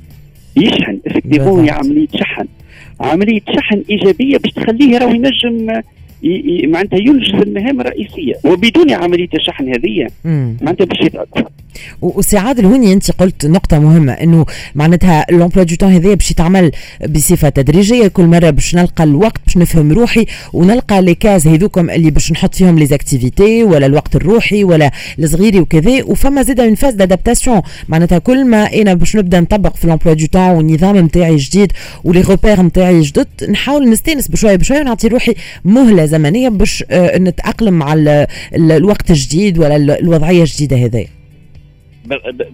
يشحن. 0.56 0.98
effectivement 1.06 1.70
عملية 1.70 2.08
شحن. 2.14 2.46
عملية 3.00 3.40
شحن 3.56 3.82
إيجابية 3.90 4.36
باش 4.38 4.52
تخليه 4.52 4.98
راه 4.98 5.10
ينجم 5.10 5.82
معناتها 6.66 6.98
ينجز 6.98 7.34
المهام 7.34 7.80
الرئيسية. 7.80 8.34
وبدون 8.44 8.92
عملية 8.92 9.28
الشحن 9.34 9.68
هذه. 9.68 10.08
معناتها 10.62 10.84
باش 10.84 11.00
يتعب 11.00 11.26
و- 12.02 12.18
وسي 12.18 12.36
عادل 12.38 12.64
هوني 12.66 12.92
أنت 12.92 13.10
قلت 13.10 13.46
نقطة 13.46 13.78
مهمة 13.78 14.12
إنه 14.12 14.46
معناتها 14.74 15.26
l'emploi 15.30 15.64
du 15.64 15.74
temps 15.74 15.92
هذايا 15.92 16.14
باش 16.14 16.30
يتعمل 16.30 16.70
بصفة 17.08 17.48
تدريجية 17.48 18.08
كل 18.08 18.22
مرة 18.24 18.50
باش 18.50 18.74
نلقى 18.74 19.04
الوقت 19.04 19.40
باش 19.46 19.56
نفهم 19.56 19.92
روحي 19.92 20.26
ونلقى 20.52 21.02
les 21.02 21.14
cases 21.14 21.46
هذوكم 21.46 21.90
اللي 21.90 22.10
باش 22.10 22.32
نحط 22.32 22.54
فيهم 22.54 22.78
les 22.78 22.86
activités 22.86 23.64
ولا 23.64 23.86
الوقت 23.86 24.16
الروحي 24.16 24.64
ولا 24.64 24.90
الصغيري 25.18 25.60
وكذا. 25.60 26.02
وفما 26.04 26.42
زاد 26.42 26.60
une 26.60 26.74
phase 26.74 26.94
d'adaptation 26.94 27.60
معناتها 27.88 28.18
كل 28.18 28.44
ما 28.44 28.62
أنا 28.74 28.94
باش 28.94 29.16
نبدأ 29.16 29.40
نطبق 29.40 29.76
في 29.76 29.86
l'emploi 29.86 30.14
du 30.14 30.26
temps 30.26 30.42
والنظام 30.50 30.96
نتاعي 30.98 31.36
جديد 31.36 31.72
و 32.04 32.08
les 32.08 32.20
repères 32.20 32.62
نتاعي 32.62 33.00
جدد 33.00 33.26
نحاول 33.50 33.90
نستأنس 33.90 34.28
بشوية 34.28 34.56
بشوية 34.56 34.80
ونعطي 34.80 35.08
روحي 35.08 35.34
مهلة. 35.64 36.11
زمنية 36.12 36.48
باش 36.48 36.84
آه، 36.90 37.18
نتأقلم 37.18 37.74
مع 37.74 37.92
ال- 37.94 38.08
ال- 38.54 38.72
الوقت 38.72 39.10
الجديد 39.10 39.58
ولا 39.58 39.76
ال- 39.76 39.90
الوضعية 39.90 40.40
الجديدة 40.42 40.76
هذه 40.76 41.06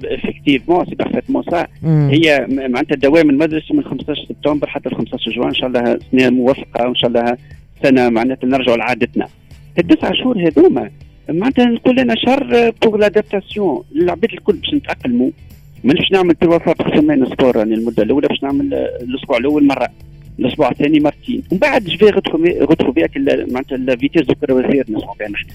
effectivement 0.05 0.87
c'est 0.87 0.95
parfaitement 0.95 1.43
ça. 1.51 1.67
هي 1.85 2.47
معناتها 2.49 2.95
الدوام 2.95 3.31
المدرسي 3.31 3.75
من 3.75 3.85
15 3.85 4.25
سبتمبر 4.29 4.67
حتى 4.67 4.89
ل 4.89 4.95
15 4.95 5.31
جوان 5.33 5.49
إن 5.49 5.55
شاء 5.55 5.67
الله 5.69 5.99
سنة 6.13 6.31
موفقة 6.31 6.85
وإن 6.87 6.95
شاء 6.95 7.11
الله 7.11 7.37
سنة 7.83 8.09
معناتها 8.09 8.47
نرجعوا 8.49 8.77
لعادتنا. 8.77 9.27
التسع 9.79 10.13
شهور 10.13 10.49
هذوما 10.49 10.91
معناتها 11.29 11.65
نقول 11.65 11.99
أنا 12.01 12.15
شهر 12.27 12.73
pour 12.83 12.97
l'adaptation 12.97 13.83
العباد 13.97 14.33
الكل 14.33 14.53
باش 14.57 14.75
نتأقلموا. 14.75 15.31
مانيش 15.85 16.13
نعمل 16.13 16.35
trois 16.35 16.59
séances 16.95 17.27
sport 17.27 17.63
المدة 17.63 18.03
الأولى 18.03 18.29
باش 18.29 18.43
نعمل 18.43 18.75
الأسبوع 18.75 19.37
الأول 19.39 19.67
مرة. 19.67 19.89
الأسبوع 20.39 20.71
الثاني 20.71 21.01
مرتين 21.01 21.43
ومن 21.51 21.59
بعد 21.59 21.85
je 21.85 22.07
vais 22.07 22.59
retrouver 22.61 23.09
معناتها 23.51 23.77
la 23.77 23.87
vitesse 23.87 24.23
de 24.23 24.35
croisière 24.35 24.85
نسمعوا 24.89 25.15
بها 25.21 25.29
نحن 25.29 25.47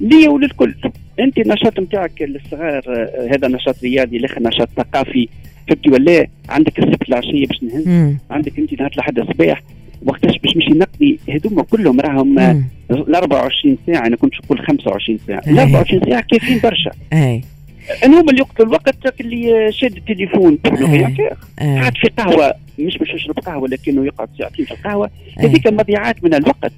ليا 0.00 0.28
وللكل. 0.28 0.74
أنت 1.20 1.38
النشاط 1.38 1.80
نتاعك 1.80 2.22
للصغار 2.22 2.82
آه، 2.88 3.28
هذا 3.30 3.48
نشاط 3.48 3.76
رياضي 3.82 4.16
الآخر 4.16 4.42
نشاط 4.42 4.68
ثقافي. 4.76 5.28
فهمتي 5.68 5.90
ولا؟ 5.90 6.26
عندك 6.48 6.78
السبت 6.78 7.08
العشية 7.08 7.46
باش 7.46 7.62
نهز. 7.62 8.14
عندك 8.30 8.58
أنت 8.58 8.80
نهار 8.80 8.90
الأحد 8.94 9.18
الصباح. 9.18 9.62
وقتاش 10.06 10.38
باش 10.38 10.56
نمشي 10.56 10.70
نقضي؟ 10.70 11.18
هذوما 11.28 11.62
كلهم 11.62 12.00
راهم 12.00 12.38
آه،. 12.38 12.62
ال 12.90 13.14
24 13.14 13.78
ساعة. 13.86 14.06
أنا 14.06 14.16
كنت 14.16 14.34
نقول 14.44 14.58
25 14.58 15.18
ساعة. 15.26 15.42
أي. 15.46 15.52
ال 15.52 15.58
24 15.58 16.02
ساعة 16.10 16.24
كافيين 16.30 16.60
برشا. 16.62 16.90
اي 17.12 17.40
أنا 18.04 18.20
هما 18.20 18.30
اللي 18.30 18.40
يقتلوا 18.40 18.68
الوقت 18.68 19.20
اللي 19.20 19.72
شاد 19.72 19.96
التليفون. 19.96 20.58
أي. 20.66 21.06
أي. 21.06 21.14
قاعد 21.58 21.96
في 21.96 22.08
قهوة. 22.08 22.54
مش 22.78 22.98
باش 22.98 23.08
يشرب 23.14 23.38
قهوة 23.38 23.68
لكنه 23.68 24.06
يقعد 24.06 24.28
ساعتين 24.38 24.64
في 24.64 24.72
القهوة. 24.72 25.10
هذيك 25.38 25.66
مضيعات 25.66 26.24
من 26.24 26.34
الوقت. 26.34 26.72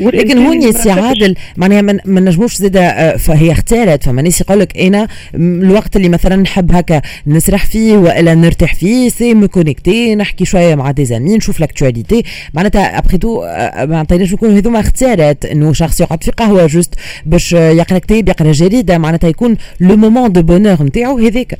لكن 0.00 0.38
هون 0.38 0.72
سي 0.72 0.90
عادل 0.90 1.34
معناها 1.56 1.82
ما 1.82 2.20
نجموش 2.20 2.54
زاده 2.54 3.16
فهي 3.16 3.52
اختارت 3.52 4.02
فما 4.04 4.22
ناس 4.22 4.40
يقول 4.40 4.60
لك 4.60 4.78
أنا 4.78 5.08
الوقت 5.34 5.96
اللي 5.96 6.08
مثلا 6.08 6.36
نحب 6.36 6.72
هكا 6.72 7.02
نسرح 7.26 7.66
فيه 7.66 7.96
وإلا 7.96 8.34
نرتاح 8.34 8.74
فيه 8.74 9.08
c'est 9.08 9.34
me 9.34 9.48
connecter 9.48 10.14
نحكي 10.14 10.44
شوية 10.44 10.74
مع 10.74 10.90
des 10.90 11.04
amis 11.04 11.36
نشوف 11.36 11.60
l'actualité 11.60 12.22
معناتها 12.54 12.98
après 12.98 13.18
tout 13.18 13.44
معناتها 13.76 14.22
يكونوا 14.22 14.58
هذوما 14.58 14.80
اختارت 14.80 15.44
إنه 15.44 15.72
شخص 15.72 16.00
يقعد 16.00 16.24
في 16.24 16.30
قهوة 16.30 16.66
juste 16.66 16.94
باش 17.26 17.52
يقرأ 17.52 17.98
كتاب 17.98 18.28
يقرأ 18.28 18.52
جريدة 18.52 18.98
معناتها 18.98 19.28
يكون 19.28 19.56
le 19.80 19.96
moment 19.96 20.32
de 20.32 20.42
bonheur 20.42 20.82
نتاعو 20.82 21.18
هذاك. 21.18 21.58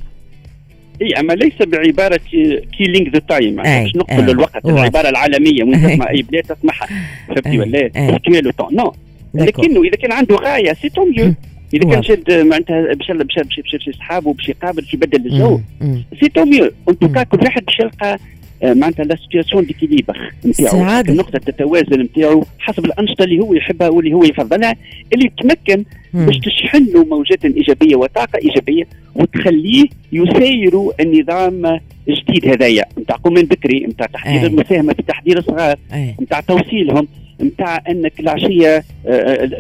اي 1.03 1.21
أما 1.21 1.33
ليس 1.33 1.53
بعبارة 1.67 2.21
killing 2.79 3.11
the 3.11 3.19
time 3.19 3.57
باش 3.57 3.97
نقتل 3.97 4.31
الوقت 4.31 4.67
العبارة 4.67 5.09
العالمية 5.09 5.65
وين 5.65 5.83
تسمع 5.83 6.11
أي 6.11 6.23
بلاد 6.23 6.43
تسمعها. 6.43 6.89
فهمتي 7.29 7.59
ولا؟ 7.59 7.89
tuer 8.19 8.41
le 8.41 8.51
temps 8.51 8.75
non. 8.75 8.93
لكنه 9.35 9.83
إذا 9.83 9.97
كان 9.97 10.13
عنده 10.13 10.37
غاية 10.37 10.73
c'est 10.73 10.89
tant 10.89 11.05
mieux 11.05 11.35
إذا 11.75 11.91
كان 11.91 12.03
شاد 12.03 12.33
معناتها 12.33 12.95
باش 12.95 13.11
باش 13.11 13.37
باش 13.37 13.61
باش 13.73 13.89
يصحابه 13.89 14.33
باش 14.33 14.49
يقابل 14.49 14.83
باش 14.83 14.95
يبدل 14.95 15.27
الجو 15.27 15.61
c'est 16.21 16.29
tant 16.29 16.45
mieux 16.45 16.71
en 16.89 16.99
tout 16.99 17.12
cas 17.12 17.23
كل 17.23 17.39
واحد 17.45 17.65
باش 17.65 17.81
يلقى 17.81 18.19
معناتها 18.63 19.05
la 19.05 19.17
situation 19.17 19.65
d'équilibre 19.65 20.33
نتاعو. 20.47 20.77
النقطة 21.13 21.41
التوازن 21.49 22.01
نتاعو 22.01 22.45
حسب 22.59 22.85
الأنشطة 22.85 23.25
اللي 23.25 23.41
هو 23.41 23.55
يحبها 23.55 23.89
واللي 23.89 24.13
هو 24.13 24.25
يفضلها 24.25 24.77
اللي 25.13 25.31
تمكن 25.43 25.85
باش 26.15 26.39
تشحن 26.39 26.85
له 26.95 27.05
موجات 27.05 27.45
إيجابية 27.45 27.97
وطاقة 27.97 28.39
إيجابية 28.45 28.85
وتخليه 29.15 29.87
يسير 30.13 30.91
النظام 31.01 31.81
الجديد 32.09 32.49
هذايا 32.49 32.85
نتاع 32.99 33.17
قومين 33.17 33.45
بكري 33.47 33.87
نتاع 33.87 34.07
تحضير 34.07 34.47
المساهمة 34.47 34.93
في 34.93 35.03
تحضير 35.03 35.39
الصغار 35.39 35.79
نتاع 36.23 36.41
توصيلهم 36.41 37.09
نتاع 37.43 37.83
أنك 37.91 38.21
العشية 38.21 38.85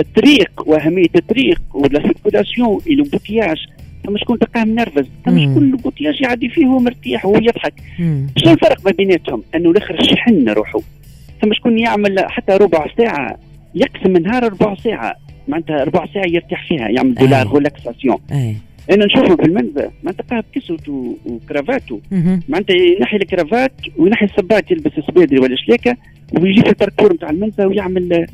الطريق 0.00 0.50
وأهمية 0.66 1.06
الطريق 1.16 1.60
و 1.74 1.84
la 1.84 2.02
circulation 2.02 2.80
إلى 2.86 3.02
ثم 4.08 4.16
شكون 4.16 4.38
تلقاه 4.38 4.64
منرفز 4.64 5.06
ثم 5.24 5.38
شكون 5.38 5.62
ال 5.62 5.67
embouteillage 5.67 6.20
يعدي 6.20 6.48
فيه 6.48 6.66
وهو 6.66 6.78
مرتاح 6.78 7.26
وهو 7.26 7.36
يضحك. 7.36 7.74
شنو 8.36 8.52
الفرق 8.52 8.84
ما 8.84 8.90
بيناتهم؟ 8.90 9.42
انه 9.54 9.70
الآخر 9.70 10.02
شحن 10.02 10.48
روحه. 10.48 10.80
ثم 11.42 11.52
شكون 11.52 11.78
يعمل 11.78 12.24
حتى 12.28 12.52
ربع 12.52 12.86
ساعة 12.98 13.38
يقسم 13.74 14.16
النهار 14.16 14.44
ربع 14.44 14.74
ساعة. 14.74 15.16
معناتها 15.48 15.84
ربع 15.84 16.06
ساعة 16.14 16.26
يرتاح 16.26 16.68
فيها 16.68 16.88
يعمل 16.88 17.14
de 17.14 17.26
la 17.26 17.42
relaxation. 17.42 18.16
أنا 18.90 19.06
نشوفه 19.06 19.36
في 19.36 19.42
المنزل 19.42 19.90
معناتها 20.02 20.40
بكسوتو 20.40 20.88
وكرافاتو 21.26 21.98
معناتها 22.48 22.76
ينحي 22.76 23.16
الكرافات 23.16 23.72
وينحي 23.96 24.24
الصباط 24.24 24.70
يلبس 24.70 24.92
السبادري 24.98 25.38
ولا 25.38 25.56
شلاكة 25.56 25.96
ويجي 26.40 26.62
في 26.62 26.68
ال 26.68 26.73
parcours 26.73 27.12
نتاع 27.12 27.30
المنزل 27.30 27.66
ويعمل 27.66 28.26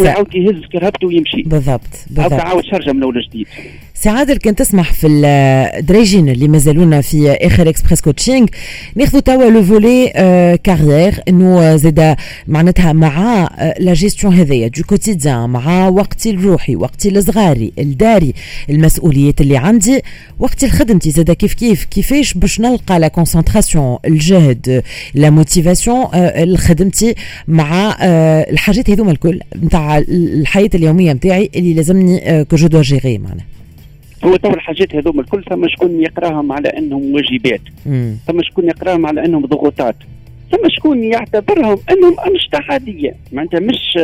يعاود 0.00 0.34
يهز 0.34 0.66
كرهبته 0.72 1.06
ويمشي. 1.06 1.42
بالضبط 1.42 2.06
بالضبط. 2.10 2.32
عاود 2.32 2.64
شرجة 2.64 2.92
من 2.92 3.02
أول 3.02 3.22
جديد. 3.22 3.46
سي 3.94 4.08
عادل 4.08 4.36
كان 4.36 4.54
تسمح 4.54 4.92
في 4.92 5.06
الدرجين 5.06 6.28
اللي 6.28 6.48
مازالونا 6.48 7.00
في 7.00 7.30
آخر 7.30 7.68
Express 7.68 8.00
Coaching. 8.00 8.46
ناخذ 8.96 9.20
توا 9.20 9.50
le 9.50 9.62
volet 9.62 10.08
carrière 10.64 11.22
انه 11.28 11.76
زاد 11.76 12.16
معناتها 12.46 12.92
مع 12.92 13.48
la 13.78 13.94
gestion 13.94 14.34
هذيا 14.34 14.68
du 14.68 14.82
quotidien 14.82 15.50
مع 15.50 15.88
وقتي 15.88 16.30
الروحي 16.30 16.76
وقتي 16.76 17.08
الصغاري 17.08 17.72
الداري 17.78 18.32
المسؤوليات 18.70 19.40
اللي 19.40 19.56
عندي 19.56 20.02
وقتي 20.38 20.66
لخدمتي 20.66 21.10
زاد 21.10 21.30
كيف 21.30 21.54
كيف 21.54 21.84
كيفاش 21.84 22.34
باش 22.34 22.60
نلقى 22.60 22.98
la 22.98 23.08
concentration 23.08 23.98
الجهد 24.04 24.82
la 25.14 25.30
motivation 25.30 26.06
آه 26.14 26.44
لخدمتي 26.44 27.14
مع 27.48 27.96
آه 28.00 28.50
الحاجات 28.50 28.90
هذوما 28.90 29.10
الكل 29.12 29.40
نتاع 29.62 29.98
الحياة 30.08 30.70
اليومية 30.74 31.12
نتاعي 31.12 31.50
اللي 31.56 31.74
لازمني 31.74 32.44
que 32.44 32.56
je 32.56 32.66
dois 32.66 32.80
gérer 32.80 33.18
معناها. 33.18 33.46
هو 34.24 34.36
توا 34.36 34.50
الحاجات 34.50 34.94
هذوما 34.94 35.20
الكل 35.20 35.44
ثم 35.50 35.68
شكون 35.68 36.00
يقراهم 36.00 36.52
على 36.52 36.68
أنهم 36.68 37.14
واجبات؟ 37.14 37.60
ثم 38.26 38.42
شكون 38.42 38.64
يقراهم 38.64 39.06
على 39.06 39.24
أنهم 39.24 39.46
ضغوطات؟ 39.46 39.96
ثم 40.52 40.68
شكون 40.68 41.04
يعتبرهم 41.04 41.78
أنهم 41.90 42.20
أنشطة 42.20 42.60
عادية؟ 42.68 43.16
معناتها 43.32 43.60
مش 43.60 43.98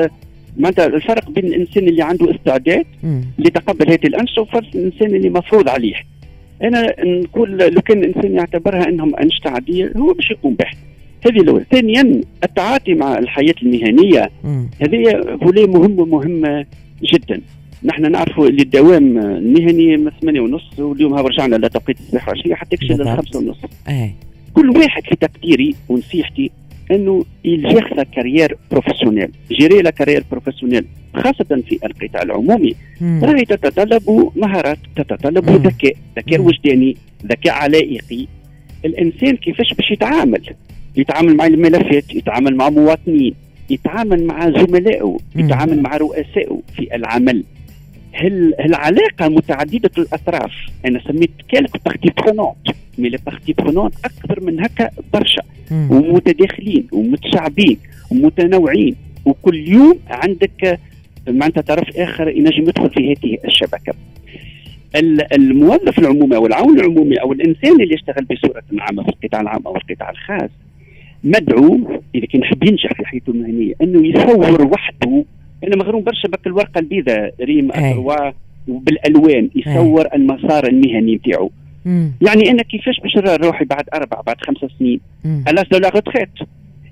معناتها 0.56 0.86
الفرق 0.86 1.30
بين 1.30 1.44
الإنسان 1.44 1.88
اللي 1.88 2.02
عنده 2.02 2.30
استعداد 2.34 2.86
لتقبل 3.38 3.90
هذه 3.90 4.06
الأنشطة 4.06 4.42
وفرق 4.42 4.66
الإنسان 4.74 5.14
اللي 5.14 5.30
مفروض 5.30 5.68
عليه. 5.68 5.94
أنا 6.62 6.94
نقول 7.04 7.58
لو 7.58 7.80
كان 7.80 7.98
الإنسان 8.04 8.34
يعتبرها 8.34 8.88
أنهم 8.88 9.16
أنشطة 9.16 9.50
عادية 9.50 9.92
هو 9.96 10.12
باش 10.12 10.30
يقوم 10.30 10.54
بها. 10.54 10.70
هذه 11.26 11.40
الاولى 11.40 11.64
ثانيا 11.70 12.20
التعاطي 12.44 12.94
مع 12.94 13.18
الحياة 13.18 13.54
المهنية. 13.62 14.30
هذه 14.82 15.36
فولي 15.40 15.66
مهم 15.66 16.00
ومهمة 16.00 16.66
جدا. 17.02 17.40
نحن 17.84 18.12
نعرفوا 18.12 18.48
اللي 18.48 18.62
الدوام 18.62 19.18
المهني 19.18 19.96
من 19.96 20.10
ثمانية 20.20 20.40
ونص 20.40 20.78
واليوم 20.78 21.14
ها 21.14 21.20
رجعنا 21.20 21.56
لتوقيت 21.56 22.00
الصباح 22.00 22.28
والعشية 22.28 22.54
حتى 22.54 22.74
يكشف 22.74 22.90
للخمسة 22.90 23.38
ونص. 23.38 23.58
أي. 23.88 24.14
كل 24.54 24.70
واحد 24.70 25.02
في 25.02 25.16
تقديري 25.16 25.74
ونصيحتي 25.88 26.50
إنه 26.90 27.24
il 27.44 27.60
gère 27.60 27.92
la 27.92 28.02
carrière 28.02 28.56
professionnelle 28.70 29.30
gérer 29.52 29.82
la 29.82 29.90
carrière 29.90 30.24
professionnelle 30.30 30.84
خاصة 31.14 31.62
في 31.68 31.78
القطاع 31.84 32.22
العمومي. 32.22 32.74
راهي 33.02 33.44
تتطلب 33.44 34.30
مهارات 34.36 34.78
تتطلب 34.96 35.50
ذكاء 35.50 35.94
ذكاء 36.18 36.40
وجداني 36.40 36.96
ذكاء 37.26 37.54
علائقي. 37.54 38.26
الإنسان 38.84 39.36
كيفاش 39.36 39.74
باش 39.74 39.90
يتعامل؟ 39.90 40.42
يتعامل 40.96 41.36
مع 41.36 41.46
الملفات 41.46 42.14
يتعامل 42.14 42.56
مع 42.56 42.70
مواطنين 42.70 43.34
يتعامل 43.70 44.24
مع 44.26 44.50
زملائه 44.50 45.16
يتعامل 45.36 45.82
مع 45.82 45.96
رؤسائه 45.96 46.60
في 46.76 46.94
العمل. 46.94 47.44
هالعلاقة 48.18 49.28
متعددة 49.28 49.90
الأطراف. 49.98 50.52
أنا 50.86 51.00
سميت 51.08 51.30
quelques 51.48 51.84
parties 51.84 52.12
prenantes 52.16 52.56
mais 52.98 53.08
les 53.08 53.18
parties 53.26 53.52
prenantes 53.52 53.94
أكثر 54.04 54.40
من 54.40 54.60
هكا 54.60 54.90
برشا. 55.12 55.42
ومتداخلين 55.90 56.86
ومتشعبين 56.92 57.78
ومتنوعين. 58.10 58.96
وكل 59.24 59.68
يوم 59.68 59.98
عندك 60.10 60.80
معناتها 61.28 61.60
طرف 61.60 61.96
آخر 61.96 62.28
ينجم 62.28 62.62
يدخل 62.62 62.90
في 62.90 63.12
هذه 63.12 63.38
الشبكة. 63.44 63.94
الموظف 65.32 65.98
العمومي 65.98 66.36
أو 66.36 66.46
العون 66.46 66.80
العمومي 66.80 67.16
أو 67.16 67.32
الإنسان 67.32 67.80
اللي 67.80 67.94
يشتغل 67.94 68.24
بصورة 68.24 68.62
عامة 68.78 69.02
في 69.02 69.08
القطاع 69.08 69.40
العام 69.40 69.62
أو 69.66 69.76
القطاع 69.76 70.10
الخاص 70.10 70.50
مدعو 71.24 72.00
إذا 72.14 72.26
كان 72.26 72.40
يحب 72.40 72.64
ينجح 72.64 72.92
في 72.92 73.04
حياته 73.06 73.30
المهنية 73.30 73.74
إنه 73.82 74.06
يصور 74.06 74.66
وحده 74.66 75.24
أنا 75.64 75.76
مغروم 75.76 76.02
برشا 76.02 76.28
بك 76.28 76.46
الورقة 76.46 76.78
البيضاء 76.78 77.34
rame 77.40 77.72
A 77.72 77.82
trois 77.82 78.30
وبالألوان 78.68 79.50
يصور 79.56 80.06
أي. 80.06 80.16
المسار 80.16 80.66
المهني 80.66 81.14
نتاعو. 81.14 81.50
يعني 82.20 82.50
أنا 82.50 82.62
كيفاش 82.62 83.00
باش 83.00 83.16
نرى 83.16 83.36
روحي 83.46 83.64
بعد 83.64 83.84
أربع 83.94 84.20
بعد 84.20 84.36
خمس 84.40 84.70
سنين؟ 84.78 85.00
à 85.48 85.51
l'âge 85.51 85.68
de 85.68 85.78
la 85.78 85.88
retraite 85.88 86.28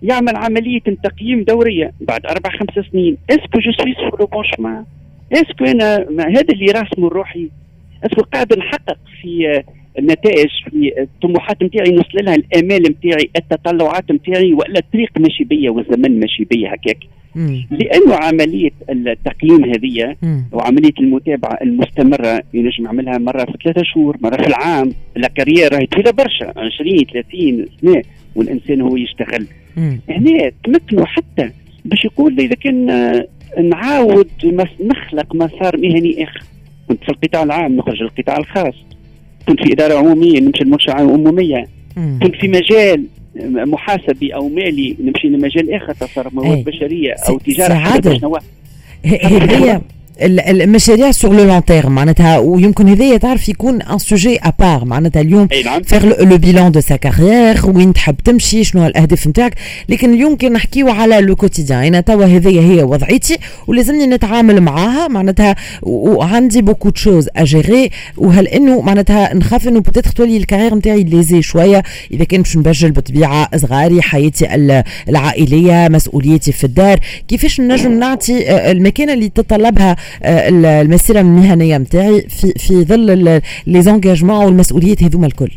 يعمل 0.03 0.37
عملية 0.37 0.81
تقييم 0.81 1.43
دورية 1.43 1.93
بعد 2.01 2.27
أربع 2.27 2.51
خمس 2.51 2.87
سنين. 2.93 3.17
est-ce 3.31 3.50
que 3.50 3.59
je 3.59 3.73
suis 3.73 3.95
sur 3.95 4.21
le 4.21 4.27
bon 4.27 4.45
chemin 4.45 4.85
est-ce 5.33 5.54
que 5.54 5.65
أنا 5.65 6.07
هذا 6.19 6.53
اللي 6.53 6.67
راسمه 6.67 7.09
روحي؟ 7.09 7.49
est-ce 8.05 8.17
que 8.17 8.23
قاعد 8.23 8.59
نحقق 8.59 8.99
في 9.23 9.63
النتائج 9.99 10.49
في 10.71 10.93
الطموحات 11.03 11.63
نتاعي 11.63 11.91
نوصل 11.91 12.25
لها 12.25 12.35
الأمال 12.35 12.83
نتاعي 12.83 13.31
التطلعات 13.37 14.13
نتاعي 14.13 14.53
وإلا 14.53 14.79
الطريق 14.79 15.11
ماشي 15.19 15.45
بيا 15.45 15.71
والزمن 15.71 16.21
ماشي 16.21 16.45
بيا 16.45 16.75
هكاك. 16.75 16.99
لأنه 17.71 18.15
عملية 18.15 18.71
التقييم 18.91 19.65
هذه 19.65 20.17
وعملية 20.53 20.93
المتابعة 21.01 21.59
المستمرة 21.63 22.43
ينجم 22.55 22.85
يعملها 22.85 23.19
مرة 23.19 23.45
في 23.45 23.53
ثلاثة 23.65 23.83
شهور 23.85 24.17
مرة 24.21 24.43
في 24.43 24.49
العام 24.49 24.93
لا 25.17 25.29
كارير 25.29 25.73
راهي 25.73 25.87
طويلة 25.87 26.11
برشا 26.11 26.53
20 26.57 27.05
30 27.13 27.67
سنة 27.83 28.03
والإنسان 28.37 28.81
هو 28.81 28.97
يشتغل. 28.97 29.47
هنا 30.09 30.51
تمكنوا 30.65 31.07
حتى 31.07 31.51
باش 31.85 32.05
يقول 32.05 32.41
إذا 32.41 32.55
كان 32.55 32.87
نعاود 33.63 34.29
نخلق 34.81 35.35
مسار 35.35 35.77
مهني 35.77 36.25
آخر. 36.25 36.43
كنت 36.89 37.05
في 37.05 37.09
القطاع 37.11 37.43
العام 37.43 37.77
نخرج 37.77 38.03
للقطاع 38.03 38.37
الخاص. 38.37 38.75
كنت 39.49 39.63
في 39.63 39.73
إدارة 39.73 39.99
عمومية 39.99 40.41
نمشي 40.41 40.65
للمنشاه 40.65 40.95
عمومية. 40.95 41.67
كنت 42.23 42.35
في 42.37 42.49
مجال 42.49 43.05
محاسبي 43.45 44.35
أو 44.35 44.49
مالي 44.49 44.97
نمشي 45.01 45.29
لمجال 45.29 45.75
آخر 45.75 45.93
تصرف 45.93 46.35
موارد 46.35 46.65
بشرية 46.65 47.15
أو 47.29 47.39
تجارة 47.39 47.75
هي 49.05 49.81
المشاريع 50.21 51.11
sur 51.11 51.37
le 51.37 51.45
long 51.45 51.65
terme 51.65 51.95
معناتها 51.95 52.39
ويمكن 52.39 52.89
هذايا 52.89 53.17
تعرف 53.17 53.49
يكون 53.49 53.83
un 53.83 53.99
sujet 53.99 54.39
à 54.43 54.51
part 54.51 54.85
معناتها 54.85 55.21
اليوم 55.21 55.49
faire 55.85 56.07
le 56.07 56.37
bilan 56.37 56.73
de 56.73 56.81
sa 56.81 56.97
carrière 56.97 57.61
وين 57.65 57.93
تحب 57.93 58.17
تمشي 58.25 58.65
شنو 58.65 58.87
الأهداف 58.87 59.27
نتاعك. 59.27 59.55
لكن 59.89 60.15
اليوم 60.15 60.37
كي 60.37 60.49
نحكيو 60.49 60.89
على 60.89 61.21
le 61.21 61.37
quotidien 61.37 61.85
إنا 61.85 62.01
توا 62.01 62.25
هذيا 62.25 62.61
هي 62.61 62.83
وضعيتي 62.83 63.37
ولازمني 63.67 64.07
نتعامل 64.07 64.61
معاها. 64.61 65.09
معناتها 65.09 65.57
وعندي 65.83 66.63
beaucoup 66.63 66.91
de 66.91 67.00
choses 67.00 67.29
à 67.37 67.46
gérer 67.46 67.91
وهل 68.17 68.49
إنه 68.49 68.81
معناتها 68.81 69.35
نخاف 69.35 69.69
إنه 69.69 69.81
peut-être 69.81 70.11
تولي 70.11 70.37
ال 70.37 70.41
carrière 70.41 70.75
نتاعي 70.75 71.05
lésée 71.05 71.43
شوية. 71.43 71.83
إذا 72.13 72.25
كان 72.25 72.43
باش 72.43 72.57
نبجل 72.57 72.91
بالطبيعه 72.91 73.49
صغاري 73.57 74.03
حياتي 74.03 74.75
العائلية 75.09 75.89
مسؤوليتي 75.89 76.53
في 76.53 76.65
الدار. 76.65 77.01
كيفاش 77.29 77.61
نجم 77.61 77.99
نعطي 77.99 78.51
آه، 78.51 78.73
المكانة 78.73 79.13
اللي 79.13 79.29
تتطلبها 79.29 79.97
المسيرة 80.25 81.21
المهنية 81.21 81.79
نتاعي 81.79 82.21
في 82.21 82.53
في 82.57 82.75
ظل 82.85 83.41
لي 83.67 83.83
زونجاجمون 83.83 84.45
والمسؤوليات 84.45 85.03
هذوما 85.03 85.27
الكل. 85.27 85.51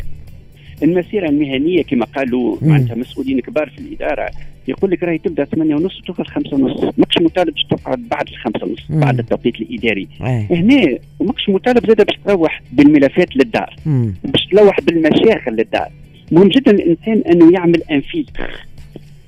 المسيرة 0.84 1.30
المهنية 1.30 1.84
كما 1.84 2.06
قالوا 2.06 2.58
معناتها 2.62 2.96
مسؤولين 2.96 3.40
كبار 3.40 3.70
في 3.70 3.78
الإدارة. 3.82 4.30
يقول 4.68 4.92
لك 4.92 5.04
راهي 5.04 5.18
تبدأ 5.18 5.46
8 5.46 5.76
ونص 5.76 6.00
وتوصل 6.00 6.26
5 6.26 6.56
ونص. 6.56 6.94
ماكش 6.98 7.18
مطالب 7.22 7.54
باش 7.54 7.64
تقعد 7.64 8.00
بعد 8.00 8.28
الخمسة 8.28 8.66
ونص 8.66 8.86
بعد 8.90 9.20
التوقيت 9.20 9.56
الإداري. 9.56 10.08
هنا 10.52 10.98
وماكش 11.20 11.50
مطالب 11.50 11.88
زاد 11.88 12.06
باش 12.06 12.18
تروح 12.26 12.62
بالملفات 12.72 13.36
للدار 13.36 13.76
باش 14.24 14.46
تروح 14.52 14.82
بالمشاغل 14.82 15.56
للدار. 15.56 15.90
مهم 16.32 16.48
جدا 16.48 16.72
الإنسان 16.72 17.22
أنه 17.32 17.54
يعمل 17.54 17.84
un 17.92 18.02
filtre 18.02 18.52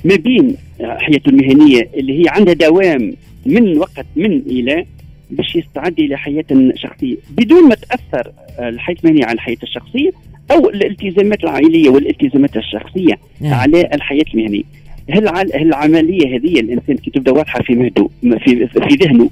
ما 0.05 0.15
بين 0.15 0.55
حياته 0.81 1.29
المهنية 1.29 1.89
اللي 1.95 2.21
هي 2.21 2.23
عندها 2.27 2.53
دوام 2.53 3.13
من 3.45 3.77
وقت 3.77 4.05
من 4.15 4.39
إلى 4.39 4.85
باش 5.31 5.55
يستعد 5.55 5.99
إلى 5.99 6.17
حياه 6.17 6.45
شخصية. 6.75 7.15
بدون 7.29 7.69
ما 7.69 7.75
تأثر 7.75 8.31
الحياة 8.59 8.95
المهنيه 9.03 9.25
على 9.25 9.33
الحياة 9.33 9.57
الشخصية 9.63 10.11
أو 10.51 10.69
الالتزامات 10.69 11.43
العائلية 11.43 11.89
والالتزامات 11.89 12.57
الشخصية 12.57 13.13
نعم. 13.41 13.53
على 13.53 13.89
الحياة 13.93 14.25
المهنية. 14.33 14.63
هل 15.09 15.27
العملية 15.55 16.35
هذه 16.37 16.59
الإنسان 16.59 16.97
كي 16.97 17.11
تبدأ 17.11 17.31
واضحة 17.31 17.61
في 17.63 17.75
مهده 17.75 18.09
في 18.21 18.67
في 18.67 18.95
ذهنه؟ 18.95 19.29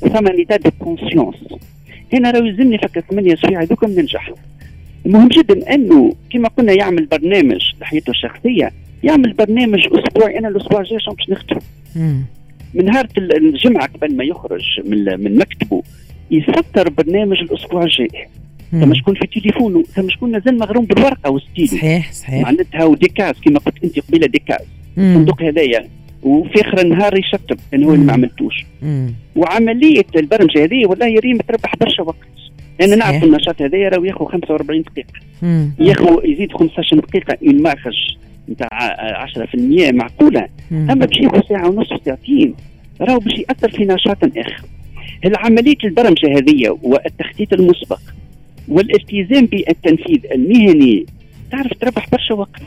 ثم 0.00 0.28
un 0.28 0.37
état 0.37 0.56
de 0.56 0.70
conscience 0.78 1.34
هنا 2.12 2.30
راه 2.30 2.38
يلزمني 2.38 2.78
فك 2.78 3.04
ثمانية 3.10 3.34
اسابيع 3.34 3.62
هذوكم 3.62 3.90
ننجح 3.90 4.32
مهم 5.06 5.28
جدا 5.28 5.74
أنه 5.74 6.12
كما 6.32 6.48
قلنا 6.48 6.72
يعمل 6.72 7.06
برنامج 7.06 7.72
لحياته 7.80 8.10
الشخصية 8.10 8.72
يعمل 9.02 9.32
برنامج 9.32 9.88
أسبوعي 9.92 10.38
أنا 10.38 10.48
الأسبوع 10.48 10.80
الجاي 10.80 11.00
شنو 11.00 11.14
باش 11.14 11.30
نخدم؟ 11.30 11.60
من 12.76 12.84
نهار 12.84 13.08
الجمعة 13.18 13.86
قبل 13.86 14.16
ما 14.16 14.24
يخرج 14.24 14.64
من 14.84 15.04
من 15.04 15.38
مكتبه 15.38 15.82
يسطر 16.30 16.90
برنامج 16.90 17.40
الأسبوع 17.40 17.82
الجاي. 17.82 18.28
ثم 18.70 18.94
شكون 18.94 19.14
في 19.14 19.40
تليفونه 19.40 19.82
ثم 19.82 20.08
شكون 20.08 20.32
مازال 20.32 20.58
مغروم 20.58 20.84
بالورقة 20.84 21.30
والستيل. 21.30 21.68
صحيح 21.68 22.12
صحيح. 22.12 22.42
معناتها 22.42 22.84
و 22.84 22.90
des 22.90 23.06
cases 23.06 23.34
كما 23.44 23.58
قلت 23.58 23.84
أنت 23.84 24.00
قبيلة 24.00 24.26
des 24.26 24.39
cases. 24.39 24.66
الصندوق 24.98 25.42
هذايا 25.42 25.88
وفي 26.22 26.60
آخر 26.60 26.80
النهار 26.80 27.18
يشطب. 27.18 27.58
انه 27.74 27.86
هو 27.86 27.94
اللي 27.94 28.04
ما 28.04 28.12
عملتوش. 28.12 28.54
وعملية 29.36 30.06
البرمجه 30.16 30.64
هذه 30.64 30.86
والله 30.86 31.06
يا 31.06 31.20
ريم 31.20 31.36
تربح 31.36 31.76
برشا 31.76 32.02
وقت. 32.02 32.16
أنا 32.80 32.96
نعرف 32.96 33.24
النشاط 33.24 33.62
هذايا 33.62 33.88
راه 33.88 34.06
ياخذ 34.06 34.24
45 34.24 34.82
دقيقة. 34.82 35.12
ياخذ 35.78 36.24
يزيد 36.24 36.52
15 36.52 36.96
دقيقة 36.96 37.38
une 37.46 37.62
marge 37.62 38.16
نتاع 38.50 38.68
10% 39.26 39.92
معقولة. 39.92 40.48
أما 40.72 40.94
باش 40.94 41.16
ياخذ 41.16 41.40
ساعة 41.48 41.68
ونص 41.68 41.88
ساعتين 42.04 42.54
راهو 43.00 43.18
باش 43.18 43.32
يأثر 43.38 43.70
في 43.70 43.84
نشاط 43.84 44.24
آخر. 44.24 44.62
العملية 45.24 45.76
البرمجة 45.84 46.38
هذه 46.38 46.78
والتخطيط 46.82 47.52
المسبق 47.52 48.00
والالتزام 48.68 49.46
بالتنفيذ 49.46 50.20
المهني 50.32 51.06
تعرف 51.52 51.72
تربح 51.80 52.10
برشا 52.12 52.34
وقت. 52.34 52.62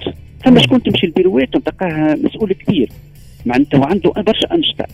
ثم 0.45 0.59
شكون 0.59 0.83
تمشي 0.83 1.05
البيروات 1.05 1.53
تلقاها 1.53 2.15
مسؤول 2.23 2.53
كبير. 2.53 2.89
معناتها 3.45 3.79
وعنده 3.79 4.11
برشا 4.11 4.53
أنشطة. 4.53 4.85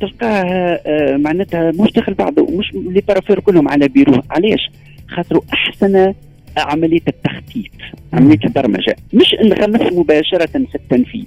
تلقاه 0.00 0.44
آه، 0.86 1.16
معناتها 1.16 1.70
مشتغل 1.70 2.14
بعضه 2.14 2.46
مش 2.58 2.72
les 2.74 3.00
parapheurs 3.00 3.40
كلهم 3.40 3.68
على 3.68 3.88
بيرو 3.88 4.22
علاش؟ 4.30 4.70
خاطر 5.08 5.40
أحسن 5.52 6.14
عملية 6.60 7.02
التخطيط 7.08 7.70
عملية 8.12 8.38
البرمجة. 8.44 8.96
مش 9.12 9.34
نغلس 9.42 9.92
مباشرة 9.92 10.46
في 10.46 10.74
التنفيذ. 10.74 11.24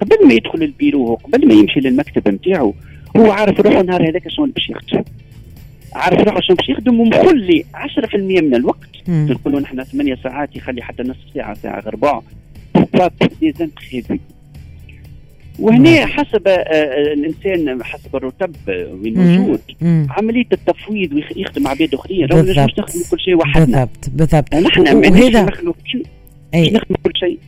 قبل 0.00 0.28
ما 0.28 0.34
يدخل 0.34 0.62
البيرو 0.62 1.14
قبل 1.14 1.48
ما 1.48 1.54
يمشي 1.54 1.80
للمكتب 1.80 2.28
نتاعو 2.28 2.74
هو 3.16 3.30
عارف 3.30 3.60
روحه 3.60 3.80
النهار 3.80 4.10
هذاك 4.10 4.28
شنو 4.28 4.46
باش 4.46 4.70
يخدم. 4.70 5.04
عارف 5.92 6.20
روحه 6.20 6.40
شنو 6.40 6.56
باش 6.56 6.68
يخدم 6.68 7.00
ومخلي 7.00 7.64
10% 7.74 8.40
من 8.40 8.54
الوقت. 8.54 8.88
نقولوا 9.08 9.60
نحن 9.60 9.84
8 9.84 10.18
ساعات 10.22 10.56
يخلي 10.56 10.82
حتى 10.82 11.02
نصف 11.02 11.18
ساعة 11.34 11.54
ساعة 11.54 11.82
des 13.40 13.52
imprévus 13.52 14.16
وهنا 15.58 16.06
حسب 16.06 16.48
آه، 16.48 16.50
آه، 16.50 17.12
الإنسان 17.12 17.82
حسب 17.84 18.16
الرتب 18.16 18.56
وين 19.02 19.38
موجود. 19.38 19.60
عملية 20.10 20.46
التفويض 20.52 21.12
ويخدم 21.12 21.66
عباد 21.66 21.94
أخرين 21.94 22.26
راه 22.26 22.42
مش 22.42 22.58
نخدم 22.78 23.00
كل 23.10 23.20
شيء 23.20 23.34
وحدنا. 23.34 23.84
بالضبط 23.84 24.10
بالضبط. 24.12 24.54
نحن 24.54 24.96
وهذا 24.96 25.42
مخلوقين 25.42 26.02
نخدم 26.54 26.94
كل 27.04 27.12
شيء. 27.14 27.38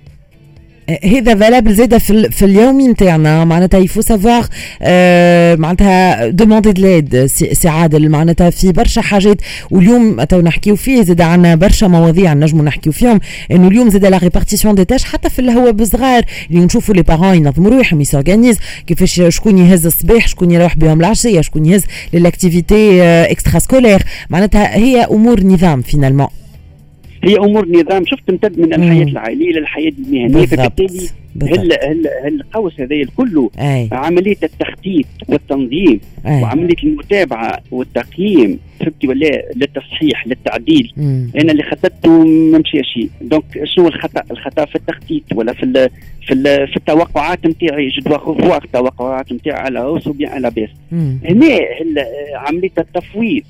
هذا 1.05 1.35
valable 1.35 1.75
زاده 1.75 1.99
في, 1.99 2.31
في 2.31 2.45
اليومي 2.45 2.89
نتاعنا. 2.89 3.45
معناتها 3.45 3.79
il 3.81 3.87
faut 3.87 4.01
savoir 4.01 4.47
آه 4.83 5.55
معناتها 5.55 6.29
demander 6.29 6.73
de 6.73 6.86
l'aide 6.86 7.27
سي 7.27 7.69
عادل 7.69 8.09
معناتها 8.09 8.51
في 8.51 8.73
برشا 8.73 9.01
حاجات. 9.01 9.37
واليوم 9.71 10.23
تو 10.23 10.41
نحكيو 10.41 10.77
فيه 10.77 11.03
زاد 11.03 11.21
عندنا 11.21 11.55
برشا 11.55 11.87
مواضيع 11.87 12.35
نجموا 12.35 12.65
نحكيو 12.65 12.93
فيهم. 12.93 13.21
إنه 13.51 13.69
اليوم 13.69 13.91
زاد 13.91 14.07
la 14.07 14.19
répartition 14.19 14.75
des 14.75 14.85
tâches 14.85 15.05
حتى 15.05 15.31
في 15.31 15.39
اللهوة 15.39 15.71
بالصغار 15.71 16.23
اللي 16.51 16.65
نشوفوا 16.65 16.95
les 16.95 17.03
parents 17.03 17.35
ينظموا 17.35 17.71
روحهم 17.71 18.01
ils 18.01 18.12
s'organisent 18.12 18.59
كيفاش 18.87 19.23
شكون 19.29 19.59
يهز 19.59 19.87
الصباح 19.87 20.29
شكون 20.29 20.51
يروح 20.51 20.77
بهم 20.77 21.01
العشية 21.01 21.41
شكون 21.41 21.67
يهز 21.67 21.85
لل 22.13 23.03
activités 23.03 23.59
extra-scolaires 23.59 24.03
معناتها 24.31 24.77
هي 24.77 25.05
أمور 25.05 25.45
نظام 25.45 25.83
finalement 25.83 26.29
هي 27.25 27.37
أمور 27.37 27.69
نظام. 27.69 28.05
شفت 28.07 28.29
تمتد 28.29 28.59
من 28.59 28.75
الحياة 28.75 29.05
العائلية 29.05 29.53
للحياه 29.53 29.93
المهنية 29.99 30.47
فبالتالي 30.47 31.09
هل 31.43 31.73
هل 32.25 32.41
القوس 32.41 32.81
هذا 32.81 33.05
كله 33.17 33.51
عملية 33.93 34.37
التخطيط 34.43 35.07
والتنظيم 35.29 36.01
أي. 36.27 36.43
وعملية 36.43 36.77
المتابعة 36.85 37.63
والتقييم 37.71 38.59
فهمتي 38.81 39.09
ولا 39.09 39.43
للتصحيح 39.57 40.27
للتعديل؟ 40.27 40.93
مم. 40.97 41.31
أنا 41.41 41.53
اللي 41.53 41.63
خططته 41.63 42.25
ما 42.25 42.59
مشيش 42.59 42.99
donc 43.21 43.65
شنو 43.65 43.89
الخطأ؟ 43.89 44.23
الخطأ 44.31 44.65
في 44.65 44.77
التخطيط 44.77 45.23
ولا 45.35 45.53
في 45.53 45.63
ال 45.63 45.91
في 46.27 46.35
ال 46.35 46.69
في 46.69 46.77
التوقعات 46.77 47.47
نتاعي. 47.47 47.89
je 47.89 48.03
dois 48.35 48.57
التوقعات 48.65 49.33
نتاعي 49.33 49.61
à 49.61 49.67
la 49.67 49.81
hausse 49.81 50.07
ou 50.07 50.15
bien 50.15 50.31
à 50.31 50.37
la 50.37 50.51
baisse 50.51 50.71
هنا 50.93 51.59
عملية 52.35 52.71
التفويض. 52.79 53.43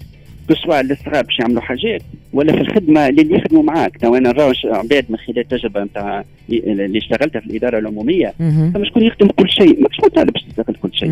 سواء 0.55 0.81
الصغار 0.81 1.23
باش 1.23 1.39
يعملوا 1.39 1.61
حاجات 1.61 2.03
ولا 2.33 2.53
في 2.53 2.61
الخدمة 2.61 3.09
اللي 3.09 3.37
يخدموا 3.37 3.63
معاك. 3.63 3.97
تو 3.97 4.17
أنا 4.17 4.33
نراو 4.33 4.53
عباد 4.65 5.05
من 5.09 5.17
خلال 5.17 5.39
التجربة 5.39 5.85
نتاع 5.85 6.25
اللي 6.51 6.99
اشتغلتها 6.99 7.41
في 7.41 7.47
الإدارة 7.47 7.79
العمومية 7.79 8.35
فما 8.75 8.85
شكون 8.85 9.03
يخدم 9.03 9.27
كل 9.27 9.49
شيء. 9.49 9.83
ماكش 9.83 10.01
مطالب 10.05 10.33
باش 10.33 10.43
تشتغل 10.43 10.77
كل 10.83 10.91
شيء. 10.93 11.09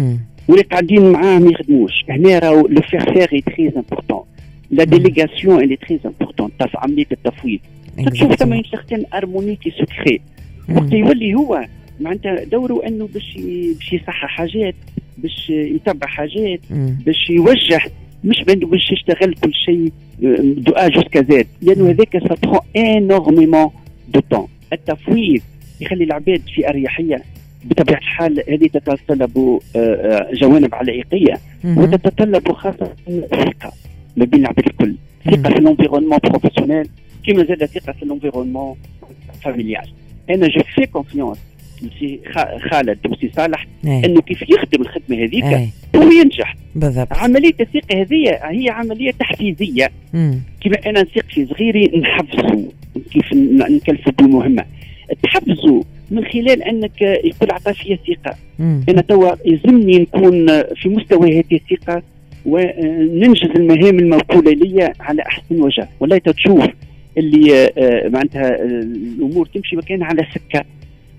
واللي 0.48 0.62
قاعدين 0.62 1.12
معاه 1.12 1.38
ما 1.38 1.50
يخدموش. 1.50 1.92
هنا 2.08 2.38
راهو 2.38 2.66
le 2.66 2.82
faire 2.82 3.12
faire 3.12 3.40
est 3.40 3.54
très 3.54 3.72
important 3.76 4.22
la 4.70 4.84
délégation 4.84 5.62
elle 5.62 5.76
est 5.76 5.87
très 5.87 6.00
importante 6.06 6.50
تاع 6.58 6.68
عمليه 6.74 7.06
التفويض 7.12 7.60
تشوف 8.12 8.34
ثم 8.34 8.62
certaine 8.62 9.04
harmonie 9.14 9.55
qui 9.55 9.70
se 9.70 9.87
crée 9.87 10.20
وقت 10.76 10.92
يولي 10.92 11.34
هو 11.34 11.66
معناتها 12.00 12.44
دوره 12.44 12.86
إنه 12.86 13.08
باش 13.14 13.38
باش 13.78 13.92
يصحح 13.92 14.26
حاجات 14.26 14.74
باش 15.18 15.50
يتبع 15.50 16.06
حاجات 16.06 16.60
باش 17.06 17.30
يوجه 17.30 17.80
مش 18.24 18.42
باش 18.44 18.92
يشتغل 18.92 19.34
كل 19.34 19.52
شيء 19.54 19.92
de 20.56 20.72
A 20.72 20.88
jusqu'à 20.88 21.22
Z 21.22 21.46
لأنه 21.62 21.90
هذاك 21.90 22.18
ça 22.28 22.34
prend 22.42 22.60
énormément 22.76 23.70
de 24.08 24.20
temps 24.30 24.46
التفويض 24.72 25.40
يخلي 25.80 26.04
العباد 26.04 26.42
في 26.54 26.68
أريحية 26.68 27.22
بطبيعة 27.64 27.98
الحال 27.98 28.42
هذه 28.48 28.66
تتطلب 28.66 29.60
جوانب 30.32 30.74
علائقية 30.74 31.38
وتتطلب 31.64 32.52
خاصة 32.52 32.92
ثقه 33.30 33.72
ما 34.16 34.24
بين 34.24 34.40
العباد 34.40 34.66
الكل. 34.66 34.94
ثقة 35.24 35.52
في 35.52 35.58
ال 35.58 35.62
environnement 35.62 36.18
professionnel 36.24 36.88
كما 37.26 37.44
زاد 37.44 37.64
ثقة 37.64 37.92
في 37.92 38.02
ال 38.02 38.08
environnement 38.08 38.76
familial 39.42 39.88
أنا 40.30 40.48
je 40.48 40.60
fais 40.74 40.86
confiance 40.86 41.38
سي 41.98 42.20
خالد 42.70 42.98
وسي 43.06 43.30
صالح 43.36 43.66
إنه 43.84 44.20
كيف 44.20 44.42
يخدم 44.42 44.82
الخدمة 44.82 45.24
هذيك 45.24 45.44
هو 45.96 46.10
ينجح. 46.22 46.56
بالضبط. 46.74 47.12
عملية 47.12 47.54
الثقة 47.60 48.02
هذه 48.02 48.38
هي 48.42 48.70
عملية 48.70 49.10
تحفيزية. 49.10 49.90
كما 50.60 50.76
أنا 50.86 51.02
نثق 51.02 51.24
في 51.28 51.46
صغيري 51.46 52.00
نحفزه 52.00 52.64
كيف 53.12 53.32
نكلفه 53.34 54.12
بمهمه 54.18 54.64
تحفزه 55.22 55.84
من 56.10 56.24
خلال 56.24 56.62
أنك 56.62 57.02
يقول 57.02 57.50
عطى 57.50 57.74
فيا 57.74 57.96
ثقة. 57.96 58.36
أنا 58.60 59.00
توا 59.00 59.34
يلزمني 59.44 59.98
نكون 59.98 60.46
في 60.62 60.88
مستوى 60.88 61.38
هذه 61.38 61.60
الثقة 61.70 62.02
وننجز 62.46 63.50
المهام 63.56 63.98
الموكوله 63.98 64.52
لي 64.52 64.92
على 65.00 65.22
أحسن 65.22 65.60
وجه. 65.60 65.88
والله 66.00 66.18
تشوف 66.18 66.66
اللي 67.18 67.70
معناتها 68.12 68.64
الأمور 68.64 69.46
تمشي 69.46 69.76
مكان 69.76 70.02
على 70.02 70.26
سكة. 70.34 70.64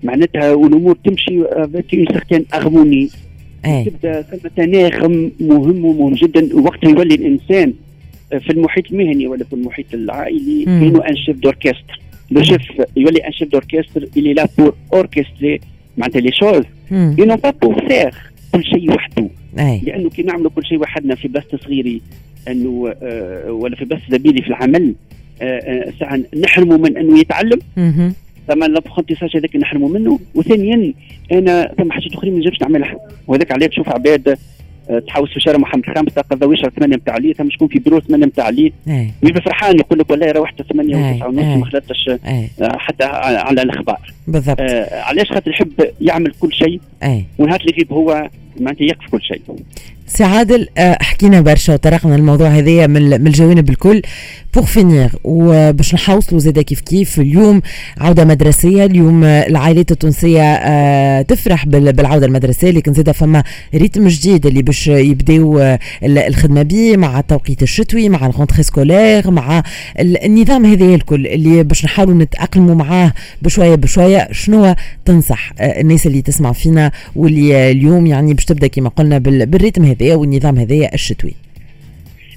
معناتها 0.02 0.52
والامور 0.52 0.96
تمشي 1.04 1.44
في 1.72 2.06
certaine 2.12 2.44
harmonie 2.54 3.08
تبدا 3.84 4.22
ثم 4.22 4.48
تناغم 4.56 5.32
مهم 5.40 5.84
ومهم 5.84 6.14
جدا 6.14 6.56
وقتها 6.56 6.90
يولي 6.90 7.14
الإنسان 7.14 7.72
في 8.30 8.50
المحيط 8.50 8.90
المهني 8.92 9.26
ولا 9.26 9.44
في 9.44 9.52
المحيط 9.52 9.94
العائلي 9.94 10.64
كانه 10.64 11.08
un 11.08 11.16
chef 11.16 11.36
d'orchestre 11.36 12.00
le 12.30 12.42
chef 12.42 12.60
يولي 12.96 13.26
un 13.26 13.32
chef 13.32 13.48
d'orchestre 13.48 14.08
اللي 14.16 14.32
là 14.34 14.48
pour 14.58 14.74
orchestrer 14.92 15.60
معناتها 15.98 16.20
les 16.20 16.32
choses 16.32 16.62
et 17.18 17.24
non 17.24 17.36
pas 17.36 17.50
pour 17.50 17.88
faire 17.88 18.10
كل 18.52 18.64
شيء 18.64 18.94
وحده. 18.94 19.28
لأنه 19.86 20.10
كي 20.10 20.22
نعملوا 20.22 20.50
كل 20.50 20.64
شيء 20.64 20.78
وحدنا 20.78 21.14
في 21.14 21.28
بلاصة 21.28 21.58
صغيري 21.64 22.00
إنه 22.48 22.94
آه 23.02 23.52
ولا 23.52 23.76
في 23.76 23.84
بلاصة 23.84 24.02
زميلي 24.10 24.42
في 24.42 24.48
العمل 24.48 24.94
آه 25.42 25.44
آه 25.44 25.92
ساعة 26.00 26.20
نحرموا 26.42 26.76
من 26.76 26.96
إنه 26.96 27.18
يتعلم. 27.18 27.58
ثم 28.48 28.64
l'apprentissage 28.64 29.36
هذاك 29.36 29.56
نحرموا 29.56 29.88
منه 29.88 30.18
وثانيا 30.34 30.94
أنا 31.32 31.74
ثم 31.78 31.92
حاجات 31.92 32.12
اخرين 32.12 32.32
ما 32.32 32.38
نجمش 32.38 32.60
نعملها 32.60 32.96
وهذاك 33.26 33.52
علاه 33.52 33.66
تشوف 33.66 33.88
عباد 33.88 34.38
آه، 34.90 34.98
تحوس 34.98 35.32
في 35.32 35.40
شارع 35.40 35.58
محمد 35.58 35.84
خامس 35.94 36.14
تلقى 36.14 36.36
ذويشة 36.36 36.68
ثمانية 36.76 36.96
نتاع 36.96 37.16
الليل 37.16 37.34
ثم 37.34 37.50
شكون 37.50 37.68
في 37.68 37.78
بيرو 37.78 38.00
ثمانية 38.00 38.26
نتاع 38.26 38.48
الليل 38.48 38.72
يبقى 39.22 39.42
فرحان 39.42 39.78
يقول 39.78 39.98
لك 39.98 40.10
والله 40.10 40.32
روحت 40.32 40.62
ثمانية 40.62 40.96
وتسعة 41.12 41.28
ونص 41.28 41.44
ما 41.58 41.64
خلطتش 41.64 42.08
آه، 42.08 42.48
حتى 42.76 43.04
على 43.04 43.62
الإخبار. 43.62 44.12
بالضبط. 44.26 44.56
آه 44.60 45.00
علاش 45.02 45.32
خاطر 45.32 45.50
يحب 45.50 45.72
يعمل 46.00 46.32
كل 46.40 46.52
شيء؟ 46.52 46.80
ونهار 47.38 47.60
اللي 47.60 47.86
هو 47.90 48.28
معناتها 48.60 48.84
يقف 48.84 49.10
كل 49.10 49.22
شيء. 49.22 49.40
سي 50.12 50.24
عادل 50.24 50.68
آه، 50.78 50.98
حكينا 51.00 51.40
برشا 51.40 51.72
وطرقنا 51.74 52.16
الموضوع 52.16 52.48
هذايا 52.48 52.86
من 52.86 53.12
الجوانب 53.12 53.70
الكل. 53.70 54.02
pour 54.54 54.64
finir 54.64 55.08
وباش 55.24 55.94
نحوصلوا 55.94 56.40
زادا 56.40 56.62
كيف 56.62 56.80
كيف 56.80 57.20
اليوم 57.20 57.62
عودة 57.98 58.24
مدرسية 58.24 58.84
اليوم 58.84 59.24
العائلات 59.24 59.90
التونسية 59.90 60.42
آه، 60.42 61.22
تفرح 61.22 61.66
بالعودة 61.66 62.26
المدرسية 62.26 62.70
لكن 62.70 62.92
زادا 62.92 63.12
فما 63.12 63.44
rythme 63.74 64.08
جديد 64.08 64.46
اللي 64.46 64.62
باش 64.62 64.86
يبداو 64.88 65.58
آه، 65.58 65.78
الخدمة 66.02 66.62
به 66.62 66.96
مع 66.96 67.18
التوقيت 67.18 67.62
الشتوي 67.62 68.08
مع 68.08 68.26
ال 68.26 68.31
rentrée 68.31 68.62
scolaire 68.62 69.30
مع 69.30 69.62
النظام 70.00 70.66
هذايا 70.66 70.94
الكل 70.94 71.26
اللي 71.26 71.62
باش 71.62 71.84
نحاولوا 71.84 72.14
نتأقلموا 72.14 72.74
معاه 72.74 73.12
بشوية 73.42 73.74
بشوية. 73.74 74.28
شنو 74.32 74.74
تنصح 75.04 75.52
الناس 75.60 76.06
اللي 76.06 76.22
تسمع 76.22 76.52
فينا 76.52 76.90
واللي 77.16 77.70
اليوم 77.70 78.06
يعني 78.06 78.34
باش 78.34 78.44
تبدأ 78.44 78.66
كما 78.66 78.88
قلنا 78.88 79.18
بالريتم 79.18 79.84
هذا؟ 79.84 79.99
هذايا 80.00 80.14
والنظام 80.14 80.58
هذايا 80.58 80.94
الشتوي. 80.94 81.34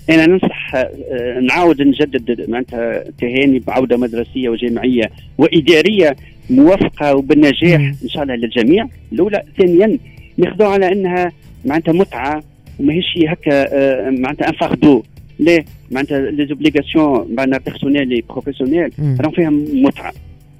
أنا 0.10 0.26
ننصح 0.26 0.76
آه، 0.76 1.40
نعاود 1.40 1.82
نجدد 1.82 2.50
معناتها 2.50 3.04
تهاني 3.20 3.60
بعودة 3.60 3.98
مدرسية 3.98 4.50
وجامعية 4.50 5.12
وإدارية 5.38 6.16
موفقه 6.50 7.16
وبالنجاح 7.16 7.82
إن 8.04 8.10
شاء 8.10 8.24
الله 8.24 8.36
للجميع. 8.36 8.88
الأولى 9.14 9.44
ثانيا 9.58 10.00
ناخذوها 10.38 10.70
على 10.70 10.92
إنها 10.92 11.32
معناتها 11.66 11.92
متعة 11.92 12.44
وماهيش 12.80 13.06
هكا 13.28 13.74
آه، 13.74 14.10
معناتها 14.10 14.50
un 14.50 14.54
fardeau 14.54 15.04
لا 15.40 15.64
معناتها 15.92 16.20
les 16.20 16.46
obligations 16.46 17.36
معناتها 17.36 17.60
personnelles 17.60 18.22
professionnelles 18.30 18.92
راهم 19.20 19.32
فيها 19.32 19.50
متعة. 19.74 20.14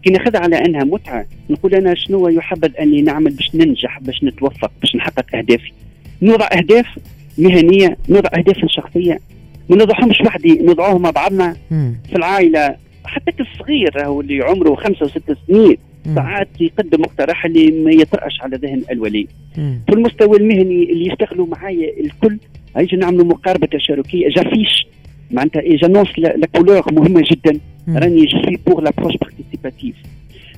كي 0.04 0.10
ناخذها 0.10 0.40
على 0.40 0.66
إنها 0.66 0.84
متعة 0.84 1.26
نقول 1.50 1.76
أنا 1.76 1.96
شنو 1.96 2.28
يحبذ 2.28 2.72
أني 2.80 3.02
نعمل 3.02 3.32
باش 3.32 3.56
ننجح 3.56 4.00
باش 4.00 4.24
نتوفق 4.24 4.72
باش 4.82 4.96
نحقق 4.96 5.36
أهدافي. 5.36 5.72
نوضع 6.24 6.48
أهداف 6.58 6.86
مهنية 7.38 7.98
نوضع 8.10 8.30
اهداف 8.38 8.58
شخصيه 8.68 9.20
ما 9.70 9.76
نوضعهمش 9.76 10.22
وحدي 10.22 10.60
نوضعوهم 10.62 11.02
مع 11.02 11.10
بعضنا 11.10 11.56
في 12.10 12.16
العائلة. 12.16 12.76
حتى 13.06 13.44
الصغير 13.44 14.06
هو 14.06 14.22
اللي 14.22 14.44
عمره 14.44 14.76
خمسة 14.76 15.06
وست 15.06 15.38
سنين. 15.48 15.78
ساعات 16.16 16.48
يقدم 16.60 17.02
مقترح 17.02 17.46
اللي 17.46 17.72
ما 17.72 17.92
يطرأش 17.92 18.42
على 18.42 18.58
ذهن 18.58 18.84
الولي 18.92 19.28
في 19.88 19.94
المستوى 19.94 20.38
المهني 20.38 20.92
اللي 20.92 21.08
يشتغلوا 21.08 21.48
معايا 21.48 22.00
الكل 22.00 22.38
هيجي 22.78 22.96
نعملوا 22.96 23.26
مقاربة 23.26 23.68
تشاركية 23.68 24.30
j'affiche 24.30 24.88
معناتها 25.32 25.62
j'annonce 25.62 26.08
la 26.18 26.48
couleur 26.56 26.94
مهمة 26.94 27.24
جدا. 27.32 27.60
راني 27.90 28.26
je 28.26 28.58
pour 28.68 28.84
l'approche 28.84 29.14
participative 29.18 29.96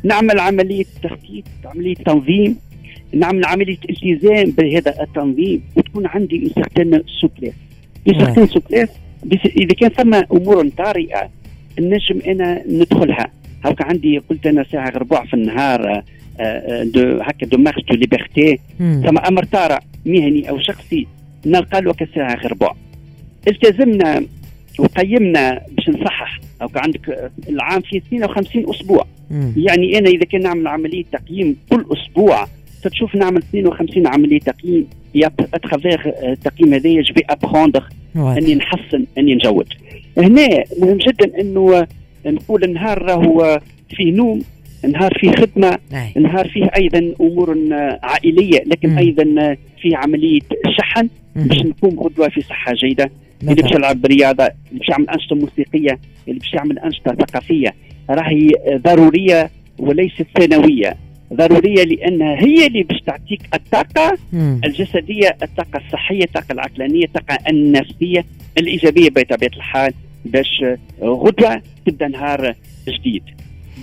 نعمل 0.03 0.39
عملية 0.39 0.85
تخطيط 1.03 1.43
عملية 1.65 1.95
تنظيم. 1.95 2.57
نعمل 3.15 3.45
عملية 3.45 3.77
التزام 3.89 4.51
بهذا 4.51 5.01
التنظيم 5.01 5.61
وتكون 5.75 6.07
عندي 6.07 6.51
certaine 6.55 7.03
souplesse 7.21 7.53
certaine 8.07 8.47
souplesse 8.47 8.89
إذا 9.45 9.73
كان 9.79 9.89
ثم 9.89 10.13
أمور 10.13 10.69
طارئة 10.69 11.29
نجم 11.79 12.19
أنا 12.27 12.63
ندخلها. 12.67 13.31
هكا 13.65 13.85
عندي 13.85 14.17
قلت 14.17 14.47
أنا 14.47 14.65
ساعة 14.71 14.89
ربع 14.89 15.25
في 15.25 15.33
النهار 15.33 15.89
آه، 15.89 16.03
آه، 16.39 16.83
de 16.83 17.21
هكا 17.21 17.45
de 17.45 17.57
marge 17.57 17.83
de 17.89 17.95
liberté 17.95 18.59
ثم 18.77 19.17
أمر 19.17 19.43
طارئ 19.45 19.79
مهني 20.05 20.49
أو 20.49 20.59
شخصي 20.59 21.07
نلقى 21.45 21.81
له 21.81 21.93
ساعة 22.15 22.47
ربع. 22.47 22.73
التزمنا 23.47 24.23
وقيمنا 24.79 25.61
باش 25.71 25.89
نصحح. 25.89 26.39
أو 26.61 26.69
عندك 26.75 27.31
العام 27.49 27.81
فيه 27.81 27.97
52 27.97 28.69
أسبوع. 28.69 29.05
مم. 29.31 29.53
يعني 29.57 29.97
أنا 29.97 30.09
إذا 30.09 30.25
كان 30.25 30.41
نعمل 30.41 30.67
عملية 30.67 31.03
تقييم 31.11 31.55
كل 31.69 31.85
أسبوع 31.91 32.47
تشوف 32.89 33.15
نعمل 33.15 33.37
52 33.37 34.07
عملية 34.07 34.39
تقييم 34.39 34.87
à 35.53 35.59
travers 35.59 35.97
التقييم 36.23 36.73
هذايا 36.73 37.01
je 37.01 37.13
vais 37.13 37.21
apprendre 37.29 37.83
أني 38.37 38.55
نحسن 38.55 39.05
أني 39.17 39.35
نجود. 39.35 39.67
هنا 40.17 40.47
مهم 40.79 40.97
جدا 40.97 41.41
إنه 41.41 41.87
نقول 42.25 42.63
النهار 42.63 43.01
راهو 43.01 43.59
فيه 43.95 44.11
نوم 44.13 44.41
نهار 44.89 45.13
فيه 45.19 45.31
خدمة 45.31 45.77
نهار 46.17 46.47
فيه 46.49 46.69
أيضا 46.77 47.13
أمور 47.21 47.57
عائلية 48.03 48.63
لكن 48.65 48.89
مم. 48.89 48.97
أيضا 48.97 49.55
فيه 49.81 49.97
عملية 49.97 50.39
شحن 50.77 51.09
باش 51.35 51.57
نقوم 51.59 51.99
غدوة 51.99 52.29
في 52.29 52.41
صحة 52.41 52.73
جيدة. 52.73 53.11
اللي 53.41 53.55
باش 53.55 53.71
يلعب 53.71 54.05
رياضة 54.05 54.43
اللي 54.43 54.79
باش 54.79 54.89
يعمل 54.89 55.09
أنشطة 55.09 55.35
موسيقية 55.35 55.99
اللي 56.27 56.39
باش 56.39 56.53
يعمل 56.53 56.79
أنشطة 56.79 57.15
ثقافية 57.25 57.73
راهي 58.09 58.49
ضرورية 58.75 59.49
وليست 59.79 60.25
ثانوية. 60.39 60.97
ضرورية 61.33 61.83
لانها 61.83 62.35
هي 62.45 62.67
اللي 62.67 62.83
باش 62.83 63.01
تعطيك 63.01 63.41
الطاقة. 63.53 64.17
الجسدية 64.65 65.37
الطاقة 65.43 65.81
الصحية 65.85 66.23
الطاقة 66.23 66.51
العقلانية 66.51 67.05
الطاقة 67.05 67.37
النفسية 67.49 68.25
الإيجابية 68.57 69.09
بطبيعة 69.09 69.51
الحال 69.57 69.93
باش 70.25 70.65
غدوة 71.01 71.61
تبدأ 71.85 72.07
نهار 72.07 72.55
جديد. 72.87 73.23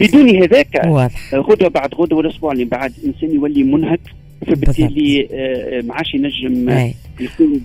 بدون 0.00 0.36
هذاك 0.42 0.86
غدوة 1.34 1.68
بعد 1.68 1.94
غدوة 1.94 2.18
والاسبوع 2.18 2.52
اللي 2.52 2.64
بعد 2.64 2.92
الإنسان 2.98 3.34
يولي 3.34 3.62
منهك 3.62 4.00
فبالتالي 4.46 5.28
آه، 5.32 5.80
ما 5.80 5.94
عادش 5.94 6.14
ينجم 6.14 6.70
يكون 7.20 7.60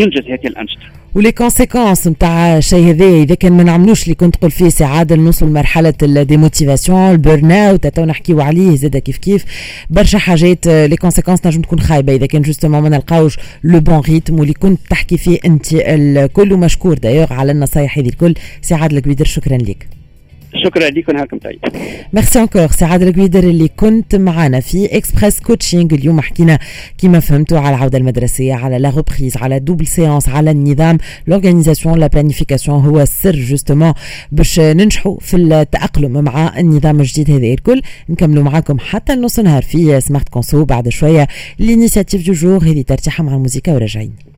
ينجز 0.00 0.24
هذه 0.24 0.46
الأنشطة. 0.46 0.82
و 1.14 1.18
les 1.18 1.32
conséquences 1.32 2.08
نتاع 2.08 2.56
الشيء 2.56 2.90
هذا 2.90 3.04
إذا 3.04 3.34
كان 3.34 3.52
ما 3.52 3.62
نعملوش 3.62 4.02
اللي 4.02 4.14
كنت 4.14 4.36
تقول 4.36 4.50
فيه 4.50 4.68
سي 4.68 4.84
عادل 4.84 5.20
نوصل 5.20 5.46
لمرحله 5.46 5.94
ال 6.02 6.10
démotivation 6.10 7.10
ال 7.10 7.18
burn 7.18 7.52
out 7.52 7.86
تو 7.86 8.04
نحكيو 8.04 8.40
عليه 8.40 8.76
زاد 8.76 8.96
كيف 8.96 9.16
كيف. 9.18 9.44
برشا 9.90 10.18
حاجات 10.18 10.66
les 10.66 10.96
conséquences 10.96 11.46
نجم 11.46 11.62
تكون 11.62 11.80
خايبة 11.80 12.14
إذا 12.14 12.26
كان 12.26 12.42
justement 12.42 12.82
ما 12.82 12.88
نلقاوش 12.88 13.38
le 13.64 13.80
bon 13.80 14.00
rythme 14.00 14.38
واللي 14.38 14.54
كنت 14.54 14.80
تحكي 14.90 15.18
فيه 15.18 15.38
أنت 15.44 15.66
الكل 15.72 16.52
ومشكور 16.52 16.98
دايوغ 16.98 17.32
على 17.32 17.52
النصايح 17.52 17.98
هذه 17.98 18.08
الكل 18.08 18.34
سي 18.62 18.74
عادل 18.74 19.26
شكرا 19.26 19.56
لك. 19.56 20.01
شكرا 20.54 20.90
لكم 20.90 21.12
نهاركم 21.12 21.38
طيب. 21.38 21.58
merci 22.12 22.40
encore 22.40 22.66
سعاد 22.66 23.02
القويدر 23.02 23.44
اللي 23.44 23.68
كنت 23.68 24.16
معنا 24.16 24.60
في 24.60 24.96
Express 24.96 25.40
Coaching 25.40 25.94
اليوم 25.94 26.20
حكينا 26.20 26.58
كما 26.98 27.20
فهمتوا 27.20 27.58
على 27.58 27.76
العودة 27.76 27.98
المدرسية 27.98 28.54
على 28.54 28.78
la 28.78 28.90
reprise 28.90 29.36
على 29.36 29.58
double 29.58 29.86
séance 29.86 30.28
على 30.28 30.50
النظام. 30.50 30.98
l'organisation 31.26 31.98
la 31.98 32.06
planification 32.06 32.84
هو 32.84 33.00
السر 33.00 33.36
justement 33.36 33.92
باش 34.32 34.60
ننجحوا 34.60 35.16
في 35.20 35.36
التأقلم 35.36 36.24
مع 36.24 36.58
النظام 36.58 37.00
الجديد 37.00 37.30
هذا. 37.30 37.52
الكل 37.52 37.82
نكملوا 38.08 38.44
معاكم 38.44 38.78
حتى 38.78 39.12
نص 39.12 39.38
نهار 39.38 39.62
في 39.62 40.00
Smart 40.00 40.28
Conso 40.28 40.64
بعد 40.64 40.88
شوية. 40.88 41.28
l'initiative 41.58 42.26
du 42.26 42.32
jour 42.32 42.64
هذه 42.64 42.82
ترتيحة 42.82 43.24
مع 43.24 43.34
الموسيقى 43.34 43.72
وراجعين 43.72 44.12